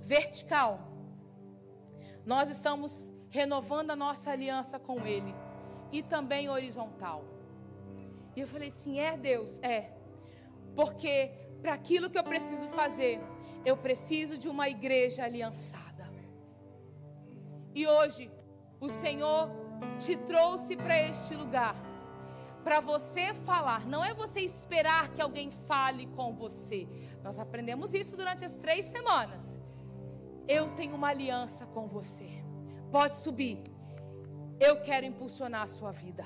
[0.00, 0.80] vertical.
[2.26, 5.34] Nós estamos renovando a nossa aliança com Ele
[5.90, 7.24] e também horizontal.
[8.36, 9.90] E eu falei sim, é Deus, é.
[10.76, 13.18] Porque para aquilo que eu preciso fazer,
[13.64, 16.06] eu preciso de uma igreja aliançada.
[17.74, 18.30] E hoje,
[18.78, 19.48] o Senhor
[19.98, 21.74] te trouxe para este lugar
[22.62, 26.86] para você falar, não é você esperar que alguém fale com você.
[27.22, 29.58] Nós aprendemos isso durante as três semanas.
[30.46, 32.41] Eu tenho uma aliança com você.
[32.96, 33.58] Pode subir.
[34.60, 36.24] Eu quero impulsionar a sua vida.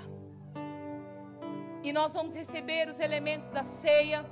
[1.85, 4.27] E nós vamos receber os elementos da ceia.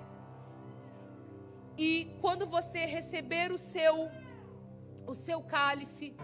[1.79, 4.11] E quando você receber o seu
[5.07, 6.17] o seu cálice,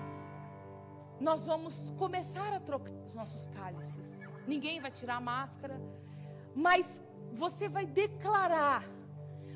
[1.21, 4.07] nós vamos começar a trocar os nossos cálices.
[4.49, 5.81] Ninguém vai tirar a máscara,
[6.55, 7.03] mas
[7.33, 8.83] você vai declarar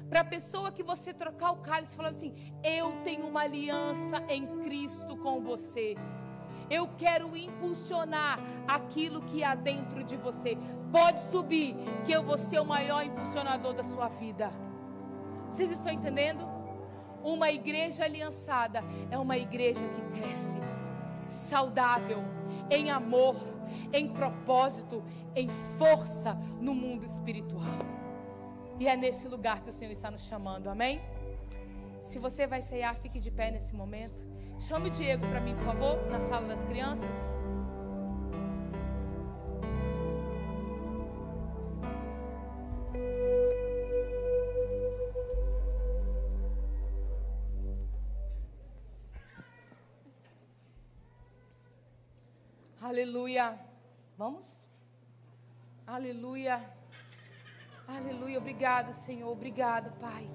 [0.09, 2.33] para a pessoa que você trocar o cálice, falando assim:
[2.63, 5.97] Eu tenho uma aliança em Cristo com você.
[6.71, 10.57] Eu quero impulsionar aquilo que há dentro de você.
[10.91, 14.51] Pode subir, que eu vou ser o maior impulsionador da sua vida.
[15.49, 16.49] Vocês estão entendendo?
[17.23, 20.59] Uma igreja aliançada é uma igreja que cresce,
[21.27, 22.23] saudável,
[22.71, 23.37] em amor,
[23.93, 25.03] em propósito,
[25.35, 27.79] em força no mundo espiritual.
[28.79, 31.01] E é nesse lugar que o Senhor está nos chamando, amém?
[32.01, 34.23] Se você vai ceiar, fique de pé nesse momento.
[34.67, 37.15] Chame o Diego para mim, por favor, na sala das crianças.
[52.81, 53.61] Aleluia.
[54.17, 54.67] Vamos?
[55.87, 56.59] Aleluia.
[57.87, 58.39] Aleluia.
[58.39, 59.31] Obrigado, Senhor.
[59.31, 60.27] Obrigado, Pai.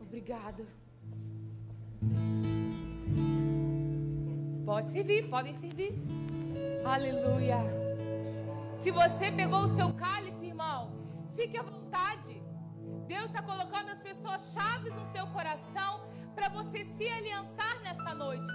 [0.00, 0.81] Obrigado.
[4.72, 5.92] Pode servir, podem servir.
[6.82, 7.58] Aleluia.
[8.74, 10.90] Se você pegou o seu cálice, irmão,
[11.36, 12.42] fique à vontade.
[13.06, 16.00] Deus está colocando as pessoas chaves no seu coração
[16.34, 18.48] para você se aliançar nessa noite.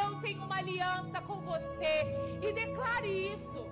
[0.00, 1.94] Eu tenho uma aliança com você
[2.40, 3.66] e declare isso.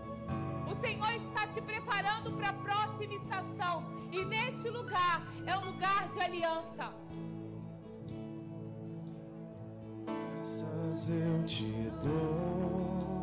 [0.69, 6.09] O Senhor está te preparando para a próxima estação e neste lugar é um lugar
[6.09, 6.93] de aliança.
[10.45, 13.14] graças eu te dou.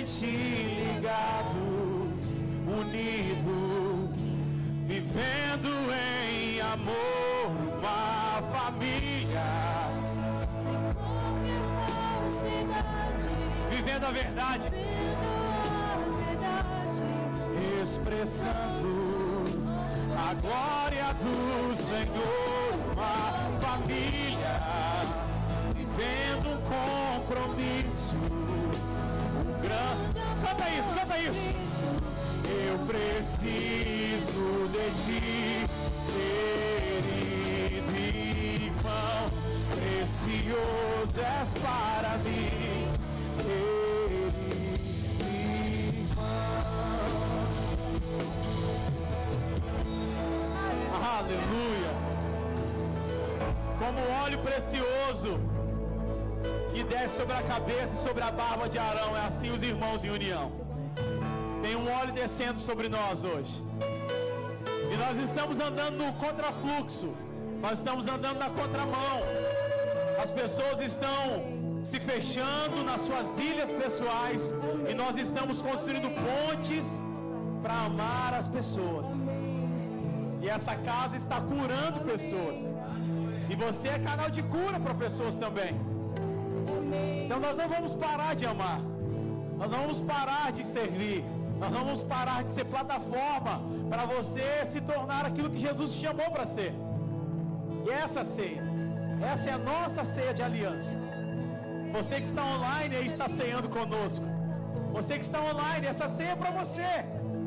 [0.00, 2.14] Totalmente ligado,
[2.66, 4.10] unido,
[4.86, 9.42] vivendo em amor, uma família,
[10.54, 13.28] Sem qualquer falsidade,
[13.70, 14.69] vivendo a verdade,
[31.32, 35.64] Eu preciso de ti,
[36.90, 39.30] querido irmão,
[39.70, 42.90] precioso és para mim,
[43.36, 44.38] querido
[46.00, 46.50] irmão.
[51.16, 51.92] Aleluia!
[53.78, 55.38] Como óleo precioso
[56.72, 60.02] que desce sobre a cabeça e sobre a barba de Arão, é assim os irmãos
[60.02, 60.69] em união.
[61.62, 63.54] Tem um óleo descendo sobre nós hoje.
[64.92, 67.10] E nós estamos andando no contrafluxo.
[67.60, 69.16] Nós estamos andando na contramão.
[70.22, 71.24] As pessoas estão
[71.82, 74.42] se fechando nas suas ilhas pessoais
[74.90, 76.86] e nós estamos construindo pontes
[77.62, 79.06] para amar as pessoas.
[80.42, 82.58] E essa casa está curando pessoas.
[83.50, 85.74] E você é canal de cura para pessoas também.
[87.24, 88.80] Então nós não vamos parar de amar.
[89.58, 91.24] Nós não vamos parar de servir.
[91.60, 93.54] Nós vamos parar de ser plataforma
[93.90, 96.72] para você se tornar aquilo que Jesus te chamou para ser.
[97.86, 98.62] E essa ceia,
[99.32, 100.96] essa é a nossa ceia de aliança.
[101.92, 104.26] Você que está online aí está ceando conosco.
[104.92, 106.90] Você que está online, essa ceia é para você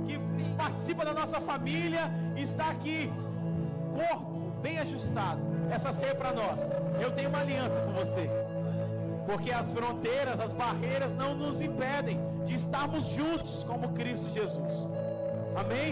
[0.05, 0.15] que
[0.63, 2.03] participa da nossa família
[2.35, 3.11] e está aqui,
[3.97, 5.41] corpo bem ajustado.
[5.71, 6.61] Essa ceia é para nós.
[7.01, 8.29] Eu tenho uma aliança com você.
[9.25, 14.87] Porque as fronteiras, as barreiras não nos impedem de estarmos juntos como Cristo Jesus.
[15.61, 15.91] Amém?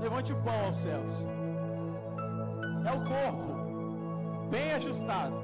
[0.00, 1.26] Levante o pão aos céus.
[2.88, 3.50] É o corpo
[4.54, 5.36] bem ajustado.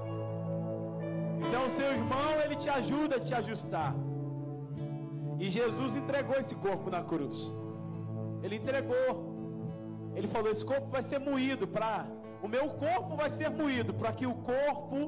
[1.45, 3.93] Então seu irmão, ele te ajuda a te ajustar.
[5.39, 7.51] E Jesus entregou esse corpo na cruz.
[8.45, 9.11] Ele entregou.
[10.15, 12.07] Ele falou: esse corpo vai ser moído para
[12.43, 14.99] o meu corpo vai ser moído para que o corpo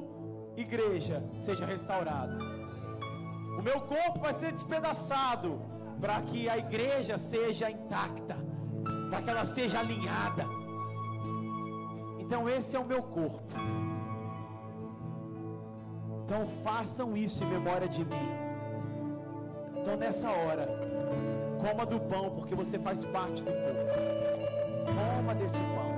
[0.55, 2.54] igreja seja restaurado.
[3.59, 5.61] O meu corpo vai ser despedaçado
[6.01, 8.35] para que a igreja seja intacta,
[9.09, 10.45] para que ela seja alinhada.
[12.19, 13.53] Então esse é o meu corpo.
[16.23, 18.29] Então façam isso em memória de mim.
[19.79, 20.67] Então nessa hora,
[21.61, 23.85] coma do pão, porque você faz parte do corpo.
[24.95, 25.94] Coma desse pão.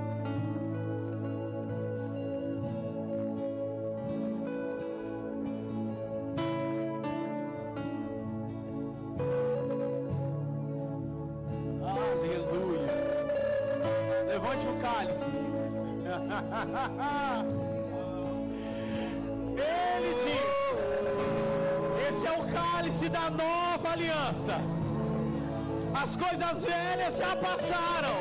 [14.88, 15.24] Cálice.
[19.58, 20.48] Ele diz:
[22.08, 24.60] Esse é o cálice da nova aliança.
[26.02, 28.16] As coisas velhas já passaram.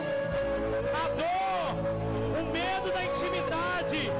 [1.03, 1.75] A dor,
[2.39, 4.11] o medo da intimidade,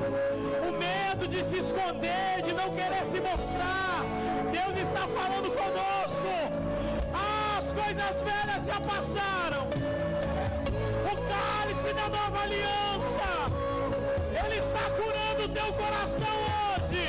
[0.67, 4.05] o medo de se esconder, de não querer se mostrar.
[4.51, 6.31] Deus está falando conosco.
[7.57, 9.66] As coisas velhas já passaram.
[11.93, 13.47] Da nova aliança.
[14.45, 17.03] Ele está curando o teu coração hoje.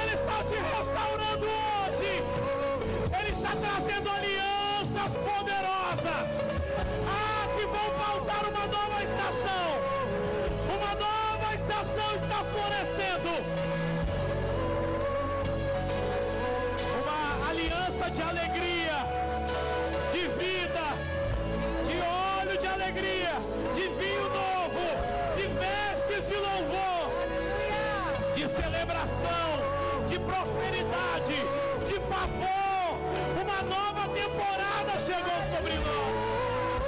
[0.00, 2.24] Ele está te restaurando hoje.
[3.20, 6.28] Ele está trazendo alianças poderosas.
[7.06, 9.66] Ah, que vão pautar uma nova estação.
[10.74, 13.32] Uma nova estação está florescendo.
[17.02, 18.91] Uma aliança de alegria,
[22.82, 23.34] alegria,
[23.74, 24.80] de vinho novo,
[25.36, 27.12] de vestes de louvor
[28.34, 29.28] de celebração,
[30.08, 31.36] de prosperidade,
[31.86, 32.98] de favor.
[33.40, 36.82] Uma nova temporada chegou sobre nós.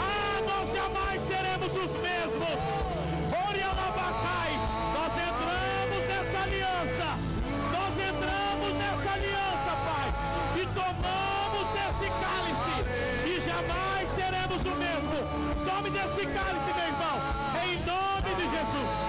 [0.00, 2.77] Ah, nós jamais seremos os mesmos.
[14.58, 15.64] Seremos o mesmo.
[15.64, 17.18] Tome desse cálice, meu irmão.
[17.64, 19.07] Em nome de Jesus.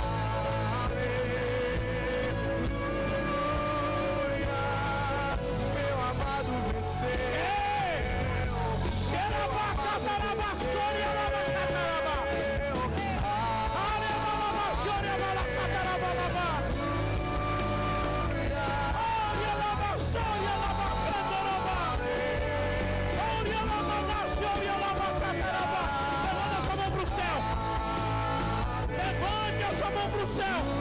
[30.40, 30.80] Céu.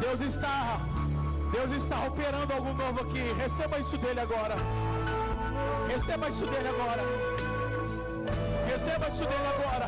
[0.00, 0.78] Deus está,
[1.52, 3.22] Deus está operando algo novo aqui.
[3.38, 4.56] Receba isso dele agora.
[5.88, 7.02] Receba isso dele agora.
[8.70, 9.86] Receba isso dele agora.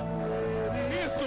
[1.05, 1.27] Isso.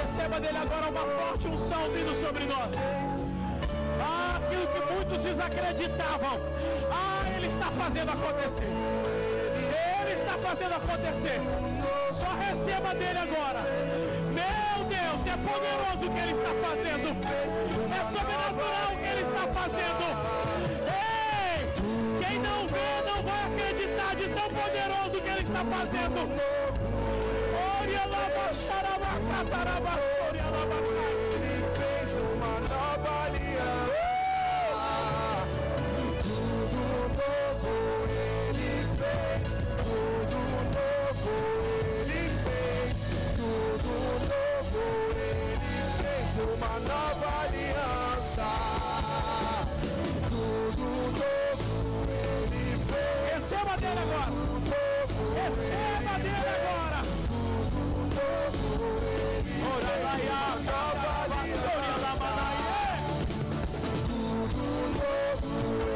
[0.00, 3.32] Receba dele agora uma forte unção vindo sobre nós.
[4.00, 6.40] Ah, aquilo que muitos desacreditavam.
[6.90, 9.35] Ah, ele está fazendo acontecer.
[10.46, 11.40] Fazendo acontecer.
[12.12, 13.60] Só receba dele agora.
[14.32, 17.08] Meu Deus, é poderoso o que ele está fazendo.
[17.90, 20.04] É sobrenatural o que ele está fazendo.
[20.86, 21.72] Ei,
[22.24, 26.20] quem não vê não vai acreditar de tão poderoso que ele está fazendo.
[31.34, 32.85] Ele fez uma nova
[46.54, 48.48] Uma nova aliança.
[50.28, 50.86] Tudo
[51.18, 51.70] novo
[52.08, 53.32] ele fez.
[53.34, 54.30] Receba dele agora.
[55.34, 57.00] Receba dele agora.
[59.74, 62.96] Oralaia, cataraba, sorialaba, naie.
[64.06, 64.62] Tudo
[64.96, 65.50] novo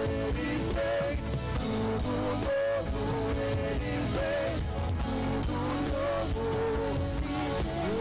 [0.04, 1.20] ele fez,
[1.58, 2.12] tudo
[2.44, 3.02] novo
[3.38, 4.62] ele fez,
[5.06, 5.56] tudo
[5.90, 6.44] novo,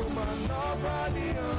[0.08, 1.59] uma nova aliança.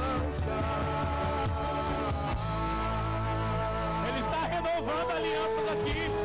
[4.07, 6.09] Ele está renovando alianças aqui.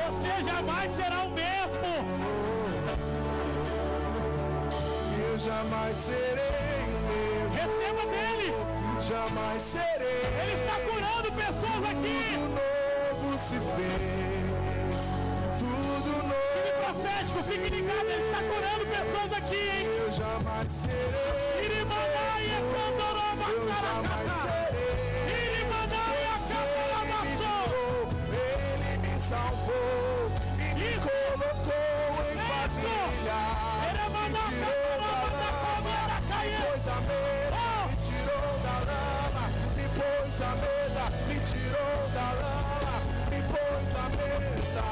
[0.00, 1.90] Você jamais será o mesmo.
[5.30, 8.48] Eu jamais serei o mesmo, Receba dele.
[9.00, 10.22] jamais serei.
[10.42, 12.20] Ele está curando pessoas aqui.
[12.34, 12.50] Tudo
[13.22, 15.00] novo se fez,
[15.58, 16.34] tudo novo.
[16.84, 18.06] profético, fique ligado.
[18.06, 19.86] Ele está curando pessoas aqui, hein?
[20.10, 21.86] Eu jamais serei.
[22.50, 25.30] Candoroba, Eu jamais serei.
[25.30, 28.10] Irimandaia, Catarabaçou.
[28.32, 30.98] Ele me salvou e me Isso.
[30.98, 32.42] colocou em Isso.
[32.50, 33.40] família.
[34.10, 37.86] Me tirou da lama, me pôs a mesa, Oh.
[37.86, 39.44] me tirou da lama,
[39.76, 42.94] me pôs a mesa, me tirou da lama,
[43.30, 44.86] me pôs a mesa,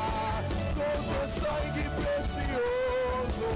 [0.76, 3.48] com teu sangue precioso.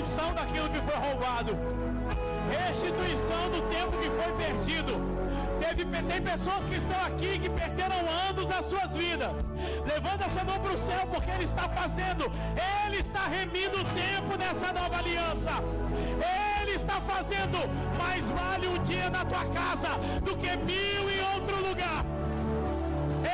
[0.00, 1.58] Restituição daquilo que foi roubado,
[2.48, 4.94] restituição do tempo que foi perdido.
[5.60, 7.96] Teve, tem pessoas que estão aqui que perderam
[8.28, 9.30] anos das suas vidas.
[9.86, 12.32] Levanta essa mão para o céu, porque Ele está fazendo,
[12.86, 15.52] Ele está remindo o tempo nessa nova aliança.
[16.62, 17.58] Ele está fazendo,
[17.98, 22.04] mais vale um dia na tua casa do que mil em outro lugar.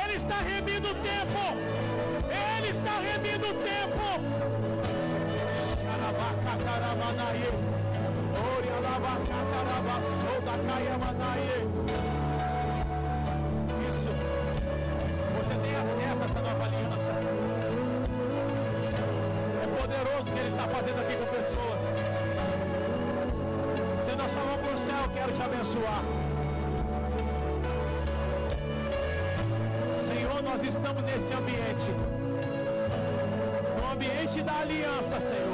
[0.03, 1.43] Ele está remindo o tempo.
[2.57, 4.66] Ele está remindo o tempo.
[6.67, 7.51] Xarabacataramanaie.
[8.57, 11.57] Orialabacatarabassodacaiamanaie.
[13.89, 14.11] Isso.
[15.37, 17.13] Você tem acesso a essa nova aliança.
[19.63, 21.81] É poderoso o que ele está fazendo aqui com pessoas.
[24.05, 26.03] Sendo a sua mão para o céu, eu quero te abençoar.
[30.05, 31.91] Senhor, nós estamos nesse ambiente.
[33.77, 35.46] No ambiente da aliança, Senhor.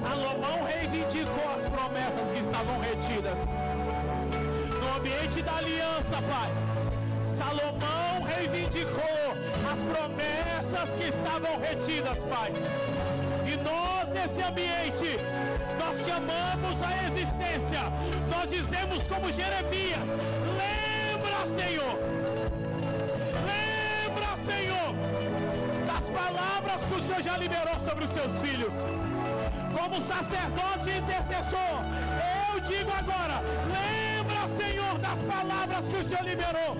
[0.00, 3.38] Salomão reivindicou as promessas que estavam retidas.
[4.80, 6.50] No ambiente da aliança, Pai.
[7.24, 9.36] Salomão reivindicou
[9.70, 12.52] as promessas que estavam retidas, Pai.
[13.46, 15.18] E nós, nesse ambiente,
[15.78, 17.80] nós chamamos a existência,
[18.30, 20.08] nós dizemos como Jeremias:
[20.62, 21.98] lembra, Senhor,
[23.50, 24.94] lembra, Senhor,
[25.86, 28.97] das palavras que o Senhor já liberou sobre os seus filhos.
[29.88, 31.80] Como sacerdote e intercessor,
[32.52, 33.40] eu digo agora:
[33.72, 36.76] lembra, Senhor, das palavras que o Senhor liberou.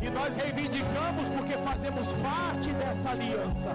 [0.00, 3.70] E nós reivindicamos porque fazemos parte dessa aliança.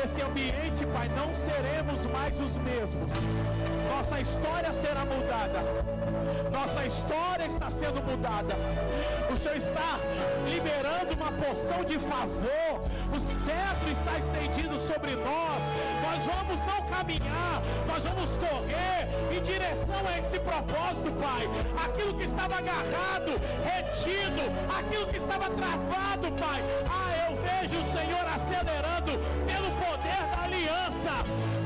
[0.00, 3.10] Nesse ambiente, Pai, não seremos mais os mesmos.
[3.90, 5.60] Nossa história será mudada.
[6.52, 8.54] Nossa história está sendo mudada.
[9.28, 9.98] O Senhor está
[10.46, 12.84] liberando uma porção de favor.
[13.12, 15.60] O cetro está estendido sobre nós.
[16.06, 21.48] Nós vamos não caminhar, nós vamos correr em direção a esse propósito, Pai.
[21.86, 23.32] Aquilo que estava agarrado,
[23.64, 24.42] retido,
[24.78, 26.62] aquilo que estava travado, Pai.
[26.88, 28.17] Ah, eu vejo o Senhor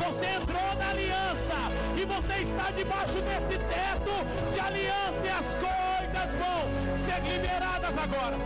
[0.06, 1.54] Você entrou na aliança
[1.96, 4.14] e você está debaixo desse teto
[4.52, 8.36] de aliança e as coisas vão ser liberadas agora.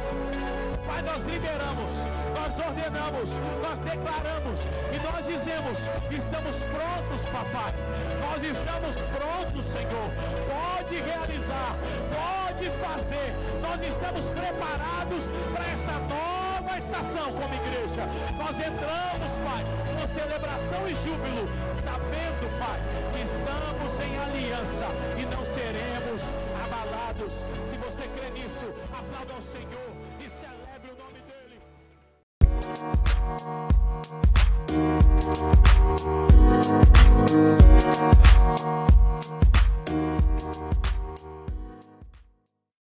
[0.86, 1.94] Pai, nós liberamos,
[2.34, 3.30] nós ordenamos,
[3.62, 4.60] nós declaramos
[4.92, 5.78] e nós dizemos:
[6.10, 7.72] estamos prontos, papai.
[8.20, 10.10] Nós estamos prontos, Senhor.
[10.46, 11.76] Pode realizar,
[12.14, 13.34] pode fazer.
[13.62, 16.35] Nós estamos preparados para essa nova
[16.78, 18.06] estação como igreja.
[18.38, 21.48] Nós entramos, Pai, com celebração e júbilo,
[21.82, 22.80] sabendo, Pai,
[23.12, 24.86] que estamos em aliança
[25.16, 26.22] e não seremos
[26.64, 27.44] abalados.
[27.68, 29.90] Se você crê nisso, aplauda ao Senhor
[30.20, 31.60] e celebre o nome dEle.